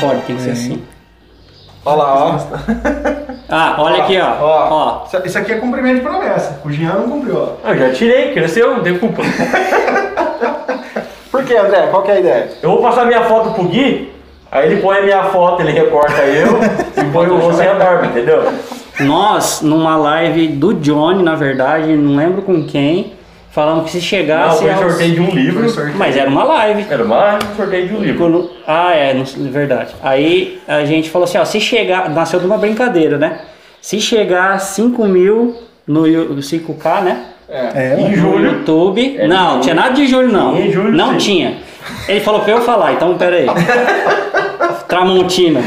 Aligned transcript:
pode, 0.00 0.20
tem 0.22 0.36
que 0.36 0.42
ser 0.42 0.50
assim. 0.50 0.82
Olha 1.84 1.96
lá, 1.96 2.14
ó. 2.14 2.38
Ah, 3.50 3.76
olha 3.78 4.02
aqui, 4.02 4.18
ó. 4.20 4.34
Ó. 4.42 5.04
Isso- 5.06 5.22
Isso 5.24 5.38
aqui 5.38 5.52
é 5.52 5.56
cumprimento 5.56 5.94
de 5.94 6.00
promessa. 6.02 6.60
O 6.62 6.70
Jean 6.70 6.92
não 6.96 7.08
cumpriu, 7.08 7.34
ó. 7.38 7.48
Ah, 7.64 7.70
Eu 7.72 7.78
já 7.78 7.92
tirei, 7.94 8.34
cresceu, 8.34 8.76
não 8.76 8.82
tem 8.82 8.98
culpa. 8.98 9.22
Por 11.30 11.44
que, 11.44 11.56
André? 11.56 11.86
Qual 11.90 12.02
que 12.02 12.10
é 12.10 12.14
a 12.14 12.20
ideia? 12.20 12.50
Eu 12.62 12.70
vou 12.70 12.82
passar 12.82 13.06
minha 13.06 13.22
foto 13.24 13.50
pro 13.54 13.64
Gui, 13.64 14.12
aí 14.50 14.70
ele 14.70 14.82
põe 14.82 14.98
a 14.98 15.02
minha 15.02 15.24
foto, 15.24 15.62
ele 15.62 15.72
recorta 15.72 16.20
eu 16.22 16.58
e 16.96 17.10
põe 17.10 17.26
o 17.28 17.38
você 17.38 17.62
a 17.66 17.74
barba, 17.74 18.06
entendeu? 18.06 18.52
Nós, 19.00 19.60
numa 19.62 19.96
live 19.96 20.48
do 20.48 20.74
Johnny, 20.74 21.22
na 21.22 21.34
verdade, 21.34 21.94
não 21.96 22.16
lembro 22.16 22.42
com 22.42 22.64
quem, 22.66 23.14
falamos 23.50 23.84
que 23.84 23.90
se 23.90 23.96
Não, 23.98 24.02
chegasse. 24.04 24.58
foi 24.58 24.70
aos- 24.70 24.80
sorteio 24.80 25.14
de 25.14 25.20
um 25.20 25.30
livro. 25.30 25.92
Mas 25.96 26.16
era 26.16 26.28
uma 26.28 26.44
live. 26.44 26.86
Era 26.90 27.04
mais 27.04 27.38
um 27.44 27.56
sorteio 27.56 27.88
de 27.88 27.94
um 27.94 27.98
livro. 28.00 28.18
Quando- 28.18 28.50
Ah, 28.66 28.92
é, 28.94 29.14
não- 29.14 29.24
verdade. 29.50 29.94
Aí 30.02 30.60
a 30.68 30.84
gente 30.84 31.10
falou 31.10 31.24
assim, 31.24 31.38
ó, 31.38 31.44
se 31.44 31.60
chegar, 31.60 32.08
nasceu 32.10 32.38
de 32.40 32.46
uma 32.46 32.58
brincadeira, 32.58 33.16
né? 33.18 33.40
Se 33.80 34.00
chegar 34.00 34.52
a 34.54 34.58
5 34.58 35.06
mil 35.06 35.56
no 35.86 36.06
Yu- 36.06 36.42
5K, 36.42 37.00
né? 37.00 37.22
É, 37.48 37.94
Em 37.98 38.04
ué. 38.04 38.10
No 38.10 38.16
julho. 38.16 38.50
YouTube. 38.52 39.16
É, 39.18 39.26
não, 39.26 39.56
em 39.56 39.60
tinha 39.60 39.74
nada 39.74 39.94
de 39.94 40.06
julho 40.06 40.28
não. 40.30 40.56
Em 40.58 40.70
julho, 40.70 40.92
não 40.92 41.12
sim. 41.12 41.16
tinha. 41.18 41.56
Ele 42.06 42.20
falou 42.20 42.40
pra 42.42 42.52
eu 42.52 42.60
falar, 42.60 42.92
então 42.92 43.16
pera 43.16 43.36
aí. 43.36 43.46
Tramontina. 44.86 45.60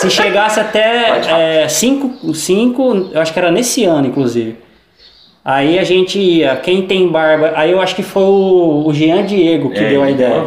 Se 0.00 0.10
chegasse 0.10 0.60
até 0.60 1.66
5, 1.68 2.34
cinco, 2.34 3.08
eu 3.12 3.20
acho 3.20 3.32
que 3.32 3.38
era 3.38 3.50
nesse 3.50 3.84
ano, 3.84 4.06
inclusive. 4.06 4.56
Aí 5.44 5.78
a 5.78 5.84
gente 5.84 6.18
ia, 6.18 6.54
quem 6.56 6.82
tem 6.82 7.08
barba, 7.08 7.52
aí 7.56 7.70
eu 7.70 7.80
acho 7.80 7.94
que 7.96 8.02
foi 8.02 8.22
o, 8.22 8.84
o 8.86 8.92
Jean 8.92 9.24
Diego 9.24 9.70
que 9.70 9.78
É, 9.82 9.88
deu 9.88 10.02
a 10.02 10.10
ideia. 10.10 10.42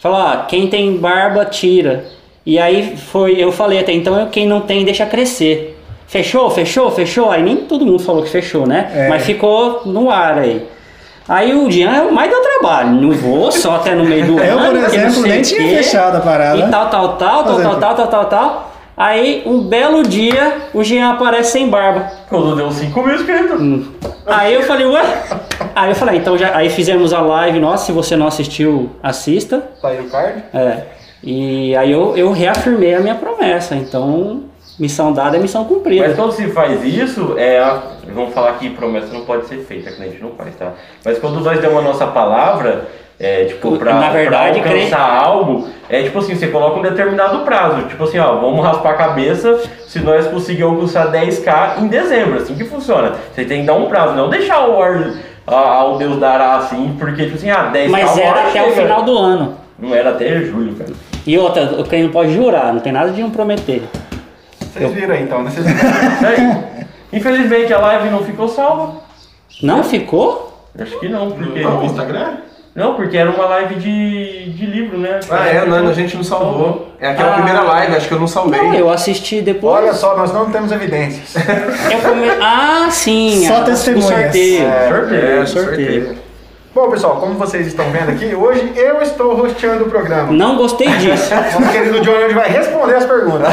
falou. 0.00 0.18
Ah, 0.20 0.44
quem 0.48 0.66
tem 0.68 0.96
barba 0.96 1.44
tira. 1.44 2.04
E 2.44 2.58
aí 2.58 2.96
foi, 2.96 3.34
eu 3.38 3.52
falei 3.52 3.78
até 3.78 3.92
então, 3.92 4.18
eu- 4.18 4.26
quem 4.28 4.46
não 4.46 4.62
tem 4.62 4.84
deixa 4.84 5.04
crescer. 5.06 5.78
Fechou, 6.06 6.50
fechou, 6.50 6.90
fechou? 6.90 7.30
Aí 7.30 7.42
nem 7.42 7.56
todo 7.56 7.86
mundo 7.86 7.98
falou 8.00 8.22
que 8.22 8.28
fechou, 8.30 8.66
né? 8.66 8.90
É. 8.94 9.08
Mas 9.08 9.24
ficou 9.24 9.82
no 9.86 10.10
ar 10.10 10.38
aí. 10.38 10.66
Aí 11.28 11.54
o 11.54 11.70
Jean 11.70 11.90
é 11.94 12.02
o 12.02 12.12
mais 12.12 12.30
deu 12.30 12.40
trabalho. 12.42 12.90
Não 12.90 13.12
vou 13.12 13.52
só 13.52 13.76
até 13.76 13.94
no 13.94 14.04
meio 14.04 14.26
do 14.26 14.38
Eu, 14.42 14.58
ano. 14.58 14.72
por 14.72 14.80
porque 14.80 14.96
não 14.98 15.06
exemplo, 15.06 15.28
nem 15.28 15.40
tinha 15.42 15.68
fechado 15.76 16.16
a 16.16 16.20
parada. 16.20 16.58
E 16.58 16.70
tal, 16.70 16.88
tal, 16.90 17.08
tal, 17.16 17.44
tal, 17.44 17.60
tal, 17.62 17.76
tal, 17.78 17.94
tal, 17.94 18.06
tal, 18.08 18.24
tal. 18.26 18.71
Aí, 18.96 19.42
um 19.46 19.60
belo 19.62 20.02
dia, 20.02 20.68
o 20.74 20.84
Jean 20.84 21.10
aparece 21.12 21.52
sem 21.52 21.68
barba. 21.68 22.10
Quando 22.28 22.54
deu 22.56 22.70
5 22.70 23.02
mil 23.02 23.14
inscritos. 23.14 23.86
Aí 24.26 24.52
eu 24.54 24.62
falei, 24.62 24.86
ué? 24.86 25.02
Aí 25.74 25.90
eu 25.90 25.94
falei, 25.94 26.18
então 26.18 26.36
já. 26.36 26.54
Aí 26.56 26.68
fizemos 26.68 27.12
a 27.12 27.20
live, 27.20 27.58
nossa, 27.58 27.86
se 27.86 27.92
você 27.92 28.16
não 28.16 28.26
assistiu, 28.26 28.90
assista. 29.02 29.62
Tá 29.80 29.88
aí 29.88 30.00
o 30.00 30.10
card? 30.10 30.44
É. 30.52 30.82
E 31.24 31.74
aí 31.76 31.90
eu, 31.90 32.16
eu 32.16 32.32
reafirmei 32.32 32.94
a 32.94 33.00
minha 33.00 33.14
promessa. 33.14 33.74
Então, 33.74 34.42
missão 34.78 35.12
dada 35.12 35.36
é 35.36 35.40
missão 35.40 35.64
cumprida. 35.64 36.08
Mas 36.08 36.16
quando 36.16 36.32
se 36.32 36.48
faz 36.48 36.84
isso, 36.84 37.34
é 37.38 37.60
a- 37.60 37.80
vamos 38.14 38.34
falar 38.34 38.52
que 38.58 38.68
promessa 38.70 39.06
não 39.12 39.22
pode 39.24 39.46
ser 39.46 39.58
feita, 39.64 39.90
que 39.90 40.02
a 40.02 40.06
gente 40.06 40.20
não 40.22 40.32
faz, 40.32 40.54
tá? 40.56 40.72
Mas 41.04 41.18
quando 41.18 41.40
nós 41.40 41.58
demos 41.60 41.78
a 41.78 41.82
nossa 41.82 42.06
palavra, 42.08 42.88
é, 43.22 43.44
tipo, 43.44 43.76
pra, 43.78 43.94
Na 43.94 44.10
verdade, 44.10 44.60
pra 44.60 44.72
alcançar 44.72 45.00
algo, 45.24 45.68
é 45.88 46.02
tipo 46.02 46.18
assim, 46.18 46.34
você 46.34 46.48
coloca 46.48 46.78
um 46.80 46.82
determinado 46.82 47.38
prazo. 47.40 47.82
Tipo 47.82 48.04
assim, 48.04 48.18
ó, 48.18 48.34
vamos 48.40 48.64
raspar 48.64 48.90
a 48.90 48.94
cabeça 48.94 49.60
se 49.86 50.00
nós 50.00 50.26
conseguirmos 50.26 50.94
alcançar 50.96 51.12
10k 51.12 51.78
em 51.80 51.86
dezembro. 51.86 52.38
Assim 52.38 52.54
que 52.56 52.64
funciona. 52.64 53.12
Você 53.34 53.44
tem 53.44 53.60
que 53.60 53.66
dar 53.66 53.74
um 53.74 53.86
prazo, 53.86 54.14
não 54.14 54.28
deixar 54.28 54.66
o 54.68 54.82
ar 54.82 55.12
a- 55.46 55.54
ao 55.54 55.98
Deus 55.98 56.18
dará 56.18 56.56
assim, 56.56 56.96
porque 56.98 57.24
tipo 57.24 57.36
assim, 57.36 57.50
ah, 57.50 57.70
10k 57.72 57.90
Mas 57.90 58.18
era 58.18 58.48
até 58.48 58.60
o 58.62 58.70
chega. 58.70 58.82
final 58.82 59.02
do 59.04 59.16
ano. 59.16 59.56
Não 59.78 59.94
era 59.94 60.10
até 60.10 60.40
julho, 60.40 60.74
cara. 60.74 60.90
E 61.26 61.38
outra, 61.38 61.66
quem 61.88 62.02
não 62.04 62.10
pode 62.10 62.34
jurar, 62.34 62.72
não 62.72 62.80
tem 62.80 62.92
nada 62.92 63.10
de 63.10 63.22
um 63.22 63.30
prometer. 63.30 63.82
Vocês 64.60 64.92
viram 64.92 65.14
aí 65.14 65.22
então, 65.22 65.42
né? 65.42 65.50
Vocês 65.50 65.64
viram. 65.70 65.90
Isso 65.90 66.26
aí. 66.26 66.84
Infelizmente 67.12 67.72
a 67.72 67.78
live 67.78 68.10
não 68.10 68.20
ficou 68.24 68.48
salva. 68.48 68.94
Não 69.62 69.84
ficou? 69.84 70.66
Acho 70.80 70.98
que 70.98 71.08
não, 71.08 71.30
porque. 71.30 71.60
No 71.60 71.84
Instagram? 71.84 72.34
Não, 72.74 72.94
porque 72.94 73.18
era 73.18 73.30
uma 73.30 73.44
live 73.44 73.74
de, 73.74 74.50
de 74.52 74.64
livro, 74.66 74.96
né? 74.96 75.20
Ah, 75.30 75.46
é, 75.46 75.66
não, 75.66 75.88
a 75.88 75.92
gente 75.92 76.16
não 76.16 76.24
salvou. 76.24 76.88
É 76.98 77.08
aquela 77.10 77.32
Ah. 77.32 77.34
primeira 77.34 77.60
live, 77.60 77.96
acho 77.96 78.08
que 78.08 78.14
eu 78.14 78.20
não 78.20 78.26
salvei. 78.26 78.62
Não, 78.62 78.72
eu 78.74 78.88
assisti 78.88 79.42
depois. 79.42 79.76
Olha 79.84 79.92
só, 79.92 80.16
nós 80.16 80.32
não 80.32 80.50
temos 80.50 80.72
evidências. 80.72 81.34
Eu 81.36 81.98
come- 82.00 82.30
Ah, 82.40 82.88
sim. 82.90 83.44
Só 83.46 83.60
testemunhas. 83.62 84.08
O 84.08 84.12
sorteio. 84.22 84.66
É, 84.66 84.88
Sorteio. 84.88 85.26
É, 85.42 85.46
sorteio. 85.46 86.16
Bom, 86.74 86.88
pessoal, 86.90 87.16
como 87.16 87.34
vocês 87.34 87.66
estão 87.66 87.84
vendo 87.90 88.10
aqui, 88.12 88.34
hoje 88.34 88.72
eu 88.74 89.02
estou 89.02 89.34
rosteando 89.34 89.84
o 89.84 89.90
programa. 89.90 90.32
Não 90.32 90.56
gostei 90.56 90.88
disso. 90.88 91.28
Nosso 91.60 91.70
querido 91.70 92.00
Johnny 92.00 92.32
vai 92.32 92.48
responder 92.48 92.94
as 92.94 93.04
perguntas. 93.04 93.48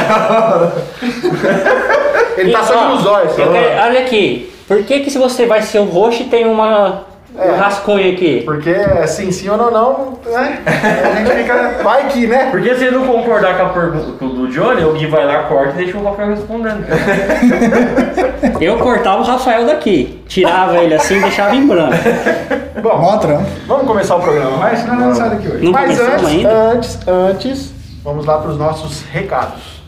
Ele 2.38 2.52
tá 2.52 2.60
E, 2.60 2.64
sangue 2.64 2.78
ó, 2.84 2.88
nos 2.94 3.04
olhos. 3.06 3.34
quero- 3.34 3.50
olha 3.50 4.00
aqui. 4.00 4.50
Por 4.66 4.82
que, 4.84 5.00
que 5.00 5.10
se 5.10 5.18
você 5.18 5.44
vai 5.44 5.60
ser 5.60 5.80
o 5.80 5.84
roxo 5.84 6.24
tem 6.24 6.46
uma 6.46 7.02
É. 7.38 7.50
rascunho 7.52 8.12
aqui? 8.12 8.42
Porque 8.44 8.74
sim, 9.06 9.30
sim 9.30 9.48
ou 9.48 9.56
não, 9.56 9.70
não, 9.70 10.18
né? 10.26 10.58
A 10.66 11.16
gente 11.16 11.30
fica. 11.42 11.82
Vai 11.82 12.08
que, 12.08 12.26
né? 12.26 12.48
Porque 12.50 12.74
se 12.74 12.84
ele 12.84 12.96
não 12.96 13.06
concordar 13.06 13.56
com 13.56 13.66
a 13.66 13.68
pergunta 13.68 14.24
do 14.24 14.48
Johnny, 14.48 14.84
o 14.84 14.92
Gui 14.92 15.06
vai 15.06 15.24
lá, 15.24 15.44
corta 15.44 15.70
e 15.74 15.84
deixa 15.84 15.96
o 15.96 16.04
Rafael 16.04 16.30
respondendo. 16.30 16.84
Eu 18.60 18.78
cortava 18.78 19.22
o 19.22 19.24
Rafael 19.24 19.64
daqui, 19.64 20.22
tirava 20.26 20.76
ele 20.78 20.94
assim 20.94 21.16
e 21.18 21.20
deixava 21.22 21.54
em 21.54 21.66
branco. 21.66 21.94
Bom, 22.82 22.98
Mó 22.98 23.20
vamos 23.66 23.86
começar 23.86 24.16
o 24.16 24.20
programa, 24.20 24.56
mas 24.56 24.80
senão 24.80 24.96
não 24.96 25.14
sai 25.14 25.30
daqui 25.30 25.48
hoje. 25.48 25.64
Não 25.64 25.72
mas 25.72 26.00
antes, 26.00 26.26
ainda? 26.26 26.50
antes, 26.50 26.98
antes, 27.06 27.72
vamos 28.02 28.26
lá 28.26 28.38
para 28.38 28.50
os 28.50 28.58
nossos 28.58 29.02
recados. 29.02 29.79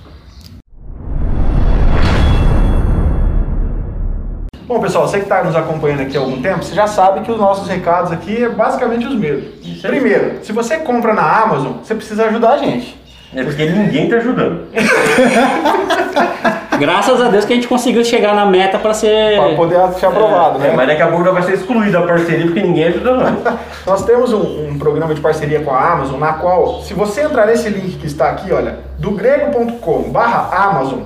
Bom, 4.72 4.80
pessoal, 4.80 5.06
você 5.06 5.18
que 5.18 5.24
está 5.24 5.44
nos 5.44 5.54
acompanhando 5.54 6.00
aqui 6.00 6.16
há 6.16 6.20
algum 6.20 6.40
tempo, 6.40 6.64
você 6.64 6.74
já 6.74 6.86
sabe 6.86 7.20
que 7.20 7.30
os 7.30 7.36
nossos 7.36 7.68
recados 7.68 8.10
aqui 8.10 8.42
é 8.42 8.48
basicamente 8.48 9.06
os 9.06 9.14
mesmos. 9.14 9.50
Primeiro, 9.82 10.42
se 10.42 10.50
você 10.50 10.78
compra 10.78 11.12
na 11.12 11.42
Amazon, 11.42 11.72
você 11.82 11.94
precisa 11.94 12.24
ajudar 12.24 12.52
a 12.52 12.56
gente. 12.56 12.98
É 13.36 13.44
porque 13.44 13.66
ninguém 13.66 14.08
tá 14.08 14.16
ajudando. 14.16 14.68
Graças 16.80 17.20
a 17.20 17.28
Deus 17.28 17.44
que 17.44 17.52
a 17.52 17.56
gente 17.56 17.68
conseguiu 17.68 18.02
chegar 18.02 18.34
na 18.34 18.46
meta 18.46 18.78
para 18.78 18.94
ser. 18.94 19.38
Para 19.38 19.54
poder 19.54 19.76
ser 19.92 20.06
aprovado, 20.06 20.56
É, 20.56 20.68
né? 20.68 20.72
mas 20.74 20.88
daqui 20.88 21.02
a 21.02 21.08
pouco 21.08 21.30
vai 21.30 21.42
ser 21.42 21.52
excluída 21.52 21.98
a 21.98 22.06
parceria 22.06 22.46
porque 22.46 22.62
ninguém 22.62 22.84
ajuda 22.84 23.14
nós. 23.14 23.34
Nós 23.86 24.02
temos 24.06 24.32
um, 24.32 24.70
um 24.70 24.78
programa 24.78 25.14
de 25.14 25.20
parceria 25.20 25.60
com 25.60 25.70
a 25.70 25.92
Amazon, 25.92 26.18
na 26.18 26.32
qual, 26.32 26.80
se 26.80 26.94
você 26.94 27.20
entrar 27.20 27.46
nesse 27.46 27.68
link 27.68 27.98
que 27.98 28.06
está 28.06 28.30
aqui, 28.30 28.50
olha, 28.50 28.78
do 28.98 29.10
grego.com 29.10 30.10
barra 30.10 30.48
Amazon, 30.50 31.00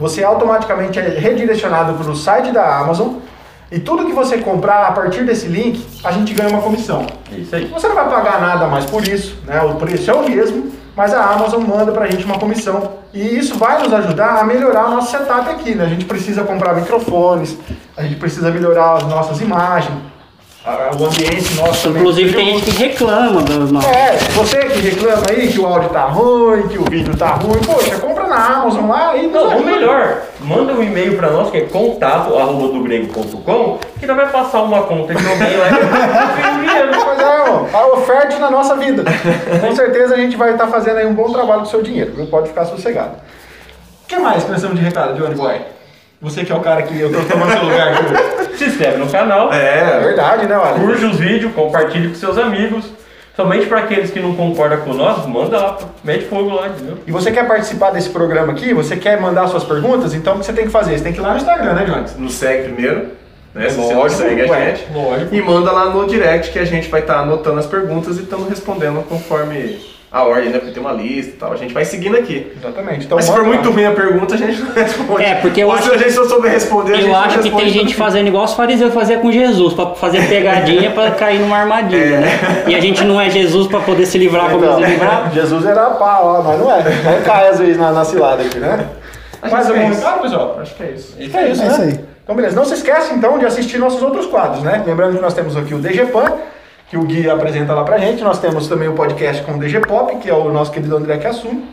você 0.00 0.24
automaticamente 0.24 0.98
é 0.98 1.02
redirecionado 1.02 1.92
para 1.94 2.10
o 2.10 2.16
site 2.16 2.50
da 2.50 2.78
Amazon 2.78 3.16
e 3.70 3.78
tudo 3.78 4.06
que 4.06 4.12
você 4.12 4.38
comprar 4.38 4.86
a 4.88 4.92
partir 4.92 5.24
desse 5.24 5.46
link, 5.46 5.86
a 6.02 6.10
gente 6.10 6.34
ganha 6.34 6.48
uma 6.50 6.62
comissão. 6.62 7.06
Isso 7.30 7.54
aí. 7.54 7.66
Você 7.66 7.86
não 7.86 7.94
vai 7.94 8.08
pagar 8.08 8.40
nada 8.40 8.66
mais 8.66 8.84
por 8.86 9.06
isso, 9.06 9.36
né? 9.46 9.60
O 9.62 9.74
preço 9.76 10.10
é 10.10 10.14
o 10.14 10.28
mesmo, 10.28 10.72
mas 10.96 11.14
a 11.14 11.22
Amazon 11.24 11.62
manda 11.62 11.92
pra 11.92 12.08
gente 12.08 12.24
uma 12.24 12.38
comissão. 12.38 12.92
E 13.14 13.20
isso 13.38 13.56
vai 13.56 13.80
nos 13.80 13.92
ajudar 13.92 14.40
a 14.40 14.44
melhorar 14.44 14.86
o 14.88 14.90
nosso 14.96 15.12
setup 15.12 15.48
aqui, 15.50 15.74
né? 15.76 15.84
A 15.84 15.88
gente 15.88 16.04
precisa 16.04 16.42
comprar 16.42 16.74
microfones, 16.74 17.56
a 17.96 18.02
gente 18.02 18.16
precisa 18.16 18.50
melhorar 18.50 18.94
as 18.94 19.04
nossas 19.04 19.40
imagens, 19.40 19.94
a- 19.94 20.19
o 20.66 21.06
ambiente 21.06 21.54
nosso 21.54 21.84
também. 21.84 22.02
Inclusive 22.02 22.32
tem 22.34 22.46
gente 22.46 22.70
que 22.70 22.82
reclama 22.82 23.42
do 23.42 23.72
nosso. 23.72 23.88
É, 23.88 24.18
você 24.34 24.58
que 24.58 24.80
reclama 24.80 25.22
aí 25.30 25.48
que 25.48 25.58
o 25.58 25.66
áudio 25.66 25.88
tá 25.88 26.04
ruim, 26.06 26.68
que 26.68 26.78
o 26.78 26.84
vídeo 26.84 27.16
tá 27.16 27.30
ruim, 27.30 27.58
poxa, 27.64 27.98
compra 27.98 28.26
na 28.26 28.58
Amazon 28.58 28.88
lá 28.88 29.16
e 29.16 29.26
Não, 29.26 29.56
ou 29.56 29.64
melhor, 29.64 30.22
manda 30.40 30.74
um 30.74 30.82
e-mail 30.82 31.16
pra 31.16 31.30
nós 31.30 31.50
que 31.50 31.56
é 31.56 31.60
contato 31.62 32.36
arroba 32.36 32.74
do 32.74 32.82
grego.com 32.82 33.78
que 33.98 34.06
nós 34.06 34.16
vai 34.16 34.28
passar 34.30 34.62
uma 34.62 34.82
conta 34.82 35.14
de 35.14 35.26
alguém 35.26 35.56
lá 35.56 35.68
e. 35.68 36.90
Pois 37.02 37.18
é, 37.18 37.76
a 37.76 37.86
oferta 37.94 38.38
na 38.38 38.50
nossa 38.50 38.76
vida. 38.76 39.04
Com 39.60 39.74
certeza 39.74 40.14
a 40.14 40.18
gente 40.18 40.36
vai 40.36 40.52
estar 40.52 40.66
fazendo 40.66 40.98
aí 40.98 41.06
um 41.06 41.14
bom 41.14 41.32
trabalho 41.32 41.60
com 41.60 41.66
o 41.66 41.70
seu 41.70 41.82
dinheiro, 41.82 42.12
viu? 42.14 42.26
Pode 42.26 42.48
ficar 42.48 42.66
sossegado. 42.66 43.12
O 44.04 44.06
que 44.06 44.18
mais 44.18 44.44
que 44.44 44.50
nós 44.50 44.60
temos 44.60 44.78
de 44.78 44.84
recado, 44.84 45.14
Johnny 45.14 45.34
Boy? 45.34 45.60
Você 46.20 46.44
que 46.44 46.52
é 46.52 46.54
o 46.54 46.60
cara 46.60 46.82
que 46.82 46.98
eu 46.98 47.10
tô 47.12 47.20
tomando 47.22 47.52
seu 47.52 47.62
lugar 47.62 47.88
aqui. 47.88 48.56
Se 48.58 48.64
inscreve 48.66 48.98
no 48.98 49.08
canal, 49.08 49.50
É 49.52 49.96
É, 49.96 50.00
verdade, 50.00 50.46
né, 50.46 50.56
olha? 50.56 50.74
curte 50.80 51.04
os 51.04 51.16
vídeos, 51.18 51.52
compartilhe 51.54 52.08
com 52.08 52.14
seus 52.14 52.36
amigos. 52.36 52.84
Somente 53.34 53.66
para 53.66 53.78
aqueles 53.78 54.10
que 54.10 54.20
não 54.20 54.34
concordam 54.34 54.80
com 54.80 54.92
nós, 54.92 55.24
manda 55.26 55.56
lá, 55.58 55.78
mete 56.04 56.26
fogo 56.26 56.50
lá, 56.54 56.68
entendeu? 56.68 56.98
E 57.06 57.10
você 57.12 57.30
quer 57.30 57.46
participar 57.48 57.90
desse 57.90 58.10
programa 58.10 58.52
aqui? 58.52 58.74
Você 58.74 58.96
quer 58.96 59.18
mandar 59.18 59.46
suas 59.48 59.64
perguntas? 59.64 60.12
Então 60.12 60.34
o 60.34 60.38
que 60.40 60.44
você 60.44 60.52
tem 60.52 60.66
que 60.66 60.70
fazer? 60.70 60.98
Você 60.98 61.04
tem 61.04 61.12
que 61.14 61.20
ir 61.20 61.22
lá 61.22 61.30
no 61.30 61.36
Instagram, 61.38 61.72
né, 61.72 61.84
Johnny? 61.86 62.04
nos 62.18 62.34
segue 62.34 62.64
primeiro, 62.64 63.12
né? 63.54 63.70
Se 63.70 63.76
você 63.76 63.94
não 63.94 64.00
Lógico, 64.02 64.20
segue 64.22 64.42
a 64.42 64.46
gente. 64.46 64.86
lógico. 64.92 65.34
E 65.34 65.40
manda 65.40 65.72
lá 65.72 65.86
no 65.86 66.06
direct 66.06 66.52
que 66.52 66.58
a 66.58 66.66
gente 66.66 66.90
vai 66.90 67.00
estar 67.00 67.20
anotando 67.20 67.58
as 67.60 67.66
perguntas 67.66 68.18
e 68.18 68.22
estamos 68.24 68.46
respondendo 68.46 69.02
conforme 69.08 69.80
a 70.12 70.24
ordem, 70.24 70.50
né? 70.50 70.58
Porque 70.58 70.72
tem 70.72 70.82
uma 70.82 70.92
lista 70.92 71.30
e 71.30 71.34
tal. 71.34 71.52
A 71.52 71.56
gente 71.56 71.72
vai 71.72 71.84
seguindo 71.84 72.16
aqui. 72.16 72.50
Exatamente. 72.58 73.06
Então, 73.06 73.16
Mas 73.16 73.26
se 73.26 73.32
for 73.32 73.42
lá. 73.42 73.46
muito 73.48 73.70
ruim 73.70 73.84
a 73.84 73.92
pergunta, 73.92 74.34
a 74.34 74.38
gente 74.38 74.60
não 74.60 74.72
responde. 74.74 75.22
É, 75.24 75.34
porque 75.36 75.62
eu 75.62 75.68
Ou 75.68 75.72
acho 75.74 75.84
se 75.84 75.94
a 75.94 75.98
gente 75.98 76.16
não 76.16 76.28
souber 76.28 76.50
responder, 76.50 76.92
a 76.92 76.96
gente 76.96 77.06
Eu 77.06 77.12
não 77.12 77.20
acho 77.20 77.38
que 77.38 77.50
tem 77.50 77.68
gente 77.68 77.94
fazendo 77.94 78.26
igual 78.26 78.44
os 78.44 78.54
fariseus 78.54 78.92
faziam 78.92 79.20
com 79.20 79.30
Jesus, 79.30 79.72
pra 79.74 79.86
fazer 79.94 80.26
pegadinha 80.28 80.90
pra 80.90 81.12
cair 81.12 81.38
numa 81.38 81.56
armadilha, 81.58 82.20
né? 82.20 82.64
E 82.66 82.74
a 82.74 82.80
gente 82.80 83.04
não 83.04 83.20
é 83.20 83.30
Jesus 83.30 83.68
pra 83.68 83.80
poder 83.80 84.04
se 84.06 84.18
livrar 84.18 84.50
como 84.50 84.64
Então, 84.64 84.80
se 84.80 84.86
livrar. 84.86 85.30
Jesus 85.34 85.64
era 85.64 85.90
pá, 85.90 86.18
ó, 86.22 86.42
nós 86.42 86.58
não 86.58 86.70
é. 86.72 86.82
Nós 87.04 87.24
cai 87.24 87.48
às 87.48 87.58
vezes 87.60 87.76
na, 87.76 87.92
na 87.92 88.04
cilada 88.04 88.42
aqui, 88.42 88.58
né? 88.58 88.86
Acho 89.42 89.54
Mais 89.54 89.66
é 89.66 89.72
algum 89.72 89.90
isso. 89.90 90.00
recado, 90.00 90.22
pessoal? 90.22 90.58
Acho 90.60 90.74
que 90.74 90.82
é 90.82 90.90
isso. 90.90 91.14
Acho 91.18 91.30
que 91.30 91.36
é 91.36 91.48
isso, 91.50 91.62
É 91.62 91.64
né? 91.66 91.72
isso 91.72 91.82
aí. 91.82 92.00
Então, 92.24 92.34
beleza. 92.36 92.56
Não 92.56 92.64
se 92.64 92.74
esquece, 92.74 93.14
então, 93.14 93.38
de 93.38 93.46
assistir 93.46 93.78
nossos 93.78 94.02
outros 94.02 94.26
quadros, 94.26 94.62
né? 94.62 94.82
Lembrando 94.84 95.16
que 95.16 95.22
nós 95.22 95.34
temos 95.34 95.56
aqui 95.56 95.72
o 95.74 95.78
DGPAN, 95.78 96.32
que 96.90 96.98
o 96.98 97.04
Gui 97.04 97.30
apresenta 97.30 97.72
lá 97.72 97.84
pra 97.84 97.98
gente. 97.98 98.20
Nós 98.22 98.40
temos 98.40 98.66
também 98.66 98.88
o 98.88 98.94
podcast 98.94 99.42
com 99.44 99.52
o 99.52 99.58
DG 99.58 99.78
Pop, 99.80 100.16
que 100.16 100.28
é 100.28 100.34
o 100.34 100.52
nosso 100.52 100.72
querido 100.72 100.96
André 100.96 101.18
que 101.18 101.26
assume. 101.26 101.64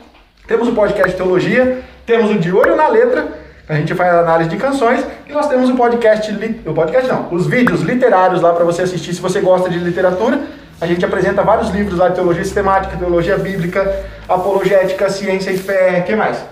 Temos 0.48 0.68
o 0.68 0.74
podcast 0.74 1.18
Teologia. 1.18 1.80
Temos 2.06 2.30
o 2.30 2.36
De 2.36 2.54
Olho 2.54 2.76
na 2.76 2.88
Letra, 2.88 3.28
a 3.68 3.74
gente 3.74 3.94
faz 3.94 4.14
análise 4.14 4.50
de 4.50 4.56
canções. 4.56 5.04
E 5.28 5.34
nós 5.34 5.50
temos 5.50 5.70
o 5.70 5.76
podcast... 5.76 6.32
O 6.66 6.74
podcast 6.74 7.10
não. 7.10 7.28
Os 7.32 7.48
vídeos 7.48 7.82
literários 7.82 8.42
lá 8.42 8.54
pra 8.54 8.64
você 8.64 8.84
assistir, 8.84 9.14
se 9.14 9.20
você 9.20 9.42
gosta 9.42 9.70
de 9.70 9.78
literatura. 9.80 10.40
A 10.80 10.86
gente 10.86 11.04
apresenta 11.04 11.42
vários 11.42 11.72
livros 11.72 11.98
lá 11.98 12.10
de 12.10 12.16
teologia 12.16 12.44
sistemática, 12.44 12.96
teologia 12.96 13.38
bíblica, 13.38 14.06
apologética, 14.30 15.10
ciência 15.10 15.50
e 15.50 15.58
fé. 15.58 16.00
O 16.00 16.04
que 16.04 16.16
mais? 16.16 16.46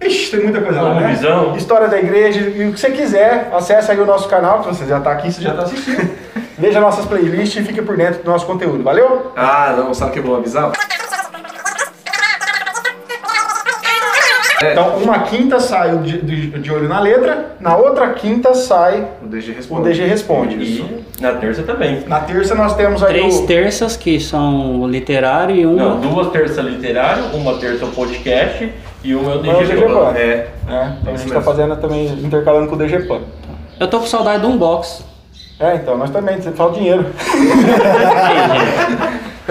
Ixi, 0.00 0.30
tem 0.30 0.40
muita 0.44 0.62
coisa 0.62 0.80
lá, 0.80 0.94
né? 0.94 1.08
Visão. 1.08 1.54
História 1.54 1.86
da 1.86 1.98
igreja, 1.98 2.40
e 2.40 2.68
o 2.68 2.72
que 2.72 2.80
você 2.80 2.90
quiser, 2.90 3.50
acesse 3.52 3.92
aí 3.92 4.00
o 4.00 4.06
nosso 4.06 4.26
canal, 4.28 4.60
que 4.60 4.68
você 4.68 4.86
já 4.86 4.96
está 4.96 5.12
aqui, 5.12 5.30
você 5.30 5.42
já 5.42 5.50
está 5.50 5.64
assistindo. 5.64 6.10
Veja 6.60 6.78
nossas 6.80 7.06
playlists 7.06 7.56
e 7.62 7.66
fique 7.66 7.80
por 7.82 7.96
dentro 7.96 8.22
do 8.22 8.30
nosso 8.30 8.46
conteúdo. 8.46 8.82
Valeu? 8.84 9.32
Ah, 9.36 9.74
não, 9.76 9.94
sabe 9.94 10.10
o 10.10 10.12
que 10.14 10.18
é 10.18 10.22
bom 10.22 10.36
avisar? 10.36 10.70
Então, 14.62 14.98
uma 14.98 15.20
quinta 15.20 15.58
sai 15.58 15.94
o 15.94 16.00
de, 16.00 16.20
de- 16.20 16.46
de 16.58 16.70
olho 16.70 16.86
na 16.86 17.00
letra, 17.00 17.56
na 17.60 17.76
outra 17.78 18.10
quinta 18.10 18.52
sai 18.52 19.08
O 19.22 19.26
DG 19.26 19.52
o 19.52 19.54
responde. 19.54 19.88
DG 19.88 20.04
Responde. 20.04 20.54
E 20.56 21.04
na 21.18 21.32
terça 21.32 21.62
também. 21.62 22.04
Na 22.06 22.20
terça 22.20 22.54
nós 22.54 22.76
temos 22.76 23.02
aí 23.02 23.14
Três 23.14 23.36
o... 23.38 23.46
terças 23.46 23.96
que 23.96 24.20
são 24.20 24.82
o 24.82 24.86
literário 24.86 25.56
e 25.56 25.64
uma. 25.64 25.82
Não, 25.94 26.00
duas 26.00 26.28
terças 26.30 26.62
literário, 26.62 27.24
uma 27.32 27.54
terça 27.56 27.86
podcast 27.86 28.70
e 29.02 29.14
uma 29.14 29.32
é 29.32 29.36
o 29.36 29.40
Qual 29.42 29.56
é 29.56 29.58
o 29.58 29.66
DG. 29.66 29.74
DG 29.76 29.86
Pan? 29.86 30.12
É. 30.14 30.20
É, 30.20 30.48
então 30.68 30.76
a 30.76 31.14
Isso 31.14 31.24
gente 31.24 31.26
está 31.28 31.40
fazendo 31.40 31.76
também, 31.76 32.06
intercalando 32.22 32.68
com 32.68 32.74
o 32.74 32.78
DG 32.78 32.98
Pan. 33.06 33.20
Eu 33.78 33.88
tô 33.88 33.98
com 33.98 34.06
saudade 34.06 34.42
do 34.42 34.48
unbox. 34.48 35.08
É, 35.60 35.74
então, 35.74 35.98
nós 35.98 36.08
também, 36.08 36.40
falta 36.40 36.78
dinheiro. 36.78 37.04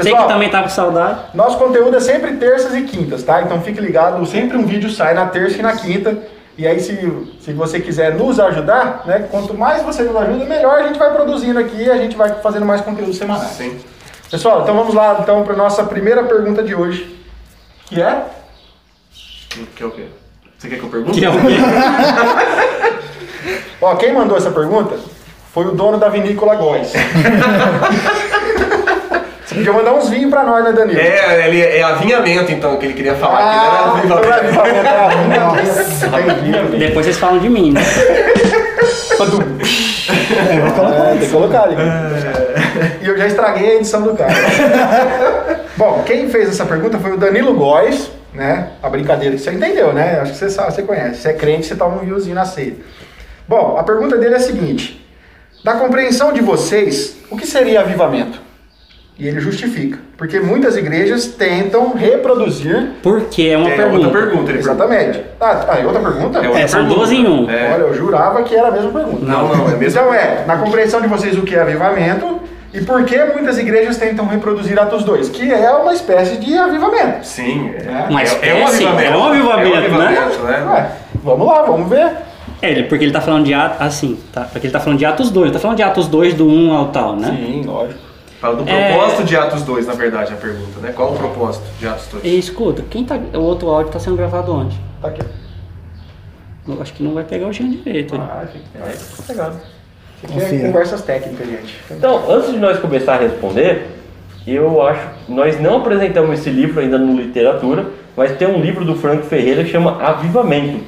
Sei 0.01 0.15
que 0.15 0.27
também 0.27 0.49
tá 0.49 0.63
com 0.63 0.69
saudade. 0.69 1.19
Nosso 1.35 1.59
conteúdo 1.59 1.95
é 1.95 1.99
sempre 1.99 2.35
terças 2.37 2.73
e 2.73 2.81
quintas, 2.81 3.21
tá? 3.21 3.43
Então 3.43 3.61
fique 3.61 3.79
ligado, 3.79 4.25
sempre 4.25 4.57
um 4.57 4.65
vídeo 4.65 4.89
sai 4.89 5.13
na 5.13 5.27
terça 5.27 5.59
e 5.59 5.61
na 5.61 5.75
quinta. 5.75 6.17
E 6.57 6.65
aí, 6.65 6.79
se, 6.79 6.95
se 7.41 7.53
você 7.53 7.79
quiser 7.79 8.15
nos 8.15 8.39
ajudar, 8.39 9.03
né? 9.05 9.27
Quanto 9.29 9.53
mais 9.53 9.83
você 9.83 10.01
nos 10.03 10.15
ajuda, 10.15 10.45
melhor 10.45 10.79
a 10.79 10.87
gente 10.87 10.97
vai 10.97 11.13
produzindo 11.13 11.59
aqui 11.59 11.83
e 11.83 11.91
a 11.91 11.97
gente 11.97 12.17
vai 12.17 12.33
fazendo 12.41 12.65
mais 12.65 12.81
conteúdo 12.81 13.13
semanais. 13.13 13.51
Sim. 13.51 13.77
Pessoal, 14.31 14.63
então 14.63 14.73
vamos 14.75 14.95
lá 14.95 15.19
então 15.21 15.43
para 15.43 15.55
nossa 15.55 15.83
primeira 15.83 16.23
pergunta 16.23 16.63
de 16.63 16.73
hoje. 16.73 17.23
Que 17.85 18.01
é? 18.01 18.23
Que 19.75 19.83
é 19.83 19.85
o 19.85 19.91
quê? 19.91 20.07
Você 20.57 20.69
quer 20.69 20.79
que 20.79 20.83
eu 20.83 20.89
pergunte? 20.89 21.19
Que 21.19 21.25
é 21.25 21.29
o 21.29 21.33
quê? 21.33 21.57
Ó, 23.81 23.95
quem 23.95 24.13
mandou 24.13 24.37
essa 24.37 24.51
pergunta 24.51 24.97
foi 25.53 25.65
o 25.65 25.71
dono 25.71 25.97
da 25.97 26.09
vinícola 26.09 26.55
Góis. 26.55 26.93
Você 29.45 29.55
podia 29.55 29.73
mandar 29.73 29.93
uns 29.93 30.09
vinhos 30.09 30.29
pra 30.29 30.43
nós, 30.43 30.63
né, 30.63 30.71
Danilo? 30.71 30.99
É, 30.99 31.47
ele, 31.47 31.59
é 31.59 31.81
avinhamento, 31.81 32.51
então, 32.51 32.77
que 32.77 32.85
ele 32.85 32.93
queria 32.93 33.15
falar. 33.15 33.39
Ah, 33.39 33.99
que 33.99 34.05
é 34.05 34.11
era 34.11 34.35
é 34.35 34.49
avivamento. 36.37 36.77
Depois 36.77 37.07
vocês 37.07 37.17
falam 37.17 37.39
de 37.39 37.49
mim, 37.49 37.71
né? 37.71 37.81
É, 40.47 41.09
tem 41.11 41.19
que 41.19 41.29
colocar 41.31 41.63
ali. 41.63 41.75
E 43.01 43.07
eu 43.07 43.17
já 43.17 43.25
estraguei 43.25 43.71
a 43.71 43.75
edição 43.75 44.03
do 44.03 44.13
cara. 44.15 44.33
Bom, 45.75 46.03
quem 46.05 46.29
fez 46.29 46.49
essa 46.49 46.65
pergunta 46.65 46.99
foi 46.99 47.13
o 47.13 47.17
Danilo 47.17 47.55
Góes, 47.55 48.11
né? 48.31 48.69
A 48.83 48.89
brincadeira 48.89 49.35
que 49.35 49.41
você 49.41 49.51
entendeu, 49.51 49.93
né? 49.93 50.19
Acho 50.21 50.33
que 50.33 50.37
você 50.37 50.49
sabe, 50.49 50.75
você 50.75 50.83
conhece. 50.83 51.21
Se 51.21 51.27
é 51.27 51.33
crente, 51.33 51.65
você 51.65 51.75
toma 51.75 51.95
um 51.95 51.99
viewzinho 51.99 52.35
na 52.35 52.45
ceia. 52.45 52.75
Bom, 53.47 53.77
a 53.77 53.83
pergunta 53.83 54.15
dele 54.15 54.35
é 54.35 54.37
a 54.37 54.41
seguinte: 54.41 54.98
Da 55.63 55.73
compreensão 55.73 56.31
de 56.31 56.41
vocês, 56.41 57.17
o 57.29 57.35
que 57.37 57.45
seria 57.45 57.81
avivamento? 57.81 58.39
E 59.17 59.27
ele 59.27 59.41
justifica. 59.41 59.99
Porque 60.17 60.39
muitas 60.39 60.77
igrejas 60.77 61.25
tentam 61.27 61.93
reproduzir. 61.93 62.91
Porque 63.03 63.43
é 63.49 63.57
uma 63.57 63.69
É, 63.69 63.75
pergunta. 63.75 64.05
outra 64.07 64.21
pergunta. 64.21 64.49
Ele 64.51 64.59
Exatamente. 64.59 65.21
Ah, 65.41 65.65
ah, 65.67 65.79
e 65.81 65.85
outra 65.85 66.01
pergunta? 66.01 66.39
É 66.39 66.47
outra 66.47 66.61
É, 66.61 66.67
são 66.67 66.79
pergunta. 66.81 66.99
duas 66.99 67.11
em 67.11 67.27
um. 67.27 67.49
É. 67.49 67.73
Olha, 67.73 67.81
eu 67.81 67.93
jurava 67.93 68.41
que 68.43 68.55
era 68.55 68.69
a 68.69 68.71
mesma 68.71 68.91
pergunta. 68.91 69.25
Não, 69.25 69.47
não, 69.49 69.65
é 69.69 69.75
mesmo. 69.75 69.99
Então 69.99 70.13
é, 70.13 70.45
na 70.47 70.55
compreensão 70.57 71.01
de 71.01 71.07
vocês 71.07 71.37
o 71.37 71.41
que 71.41 71.53
é 71.53 71.59
avivamento 71.61 72.39
e 72.73 72.79
por 72.81 73.03
que 73.03 73.17
muitas 73.25 73.57
igrejas 73.57 73.97
tentam 73.97 74.25
reproduzir 74.25 74.79
Atos 74.79 75.03
2, 75.03 75.27
que 75.29 75.51
é 75.51 75.69
uma 75.71 75.93
espécie 75.93 76.37
de 76.37 76.57
avivamento. 76.57 77.25
Sim, 77.27 77.73
é, 77.75 78.09
Uma 78.09 78.21
é, 78.21 78.23
espécie, 78.23 78.49
é 78.51 78.55
um 78.63 78.67
avivamento. 78.67 79.01
é 79.13 79.17
um 79.17 79.23
avivamento, 79.25 79.67
é 79.67 79.69
um 79.69 79.77
avivamento, 79.77 80.43
né? 80.43 80.65
Ué, 80.65 80.89
vamos 81.23 81.45
lá, 81.47 81.61
vamos 81.63 81.89
ver. 81.89 82.09
É, 82.61 82.71
ele- 82.71 82.83
porque 82.83 83.03
ele 83.05 83.11
tá 83.13 83.21
falando 83.21 83.45
de 83.45 83.53
Atos. 83.53 83.77
Assim, 83.81 84.17
tá? 84.33 84.41
Porque 84.41 84.67
ele 84.67 84.73
tá 84.73 84.79
falando 84.79 84.99
de 84.99 85.05
Atos 85.05 85.31
2. 85.31 85.45
Ele 85.47 85.53
tá 85.53 85.59
falando 85.59 85.77
de 85.77 85.83
Atos 85.83 86.07
2 86.07 86.33
do 86.33 86.47
1 86.47 86.73
ao 86.73 86.87
tal, 86.87 87.15
né? 87.15 87.27
Sim, 87.37 87.63
lógico. 87.65 87.99
Fala 88.41 88.55
do 88.55 88.69
É. 88.69 88.93
propósito 88.93 89.23
de 89.25 89.35
Atos 89.35 89.63
2, 89.63 89.85
na 89.87 89.93
verdade, 89.93 90.33
a 90.33 90.37
pergunta, 90.37 90.79
né? 90.81 90.93
Qual 90.95 91.11
o 91.11 91.15
propósito 91.17 91.65
de 91.79 91.87
Atos 91.87 92.07
2? 92.11 92.23
E 92.23 92.37
escuta, 92.39 92.83
quem 92.89 93.03
tá. 93.03 93.17
O 93.33 93.39
outro 93.39 93.69
áudio 93.69 93.91
tá 93.91 93.99
sendo 93.99 94.15
gravado 94.15 94.53
onde? 94.53 94.77
Tá 95.01 95.09
aqui. 95.09 95.21
Eu 96.67 96.81
acho 96.81 96.93
que 96.93 97.01
não 97.03 97.13
vai 97.13 97.23
pegar 97.23 97.47
o 97.47 97.53
Jean 97.53 97.69
direito. 97.69 98.15
hein? 98.15 98.21
Ah, 98.23 98.45
fica 98.45 98.79
vai, 98.79 98.91
fica 98.93 99.23
pegado. 99.27 99.55
Isso 100.37 100.55
é 100.55 100.59
conversas 100.59 101.01
técnicas, 101.01 101.47
gente. 101.47 101.75
Então, 101.91 102.29
antes 102.29 102.51
de 102.51 102.57
nós 102.57 102.77
começar 102.79 103.15
a 103.15 103.17
responder, 103.19 103.87
eu 104.45 104.81
acho 104.85 105.01
que 105.25 105.31
nós 105.33 105.59
não 105.59 105.77
apresentamos 105.77 106.37
esse 106.39 106.49
livro 106.49 106.79
ainda 106.81 106.97
no 106.97 107.15
literatura, 107.19 107.85
mas 108.15 108.35
tem 108.37 108.47
um 108.47 108.59
livro 108.61 108.83
do 108.85 108.95
Franco 108.95 109.23
Ferreira 109.23 109.63
que 109.63 109.71
chama 109.71 110.01
Avivamento. 110.01 110.83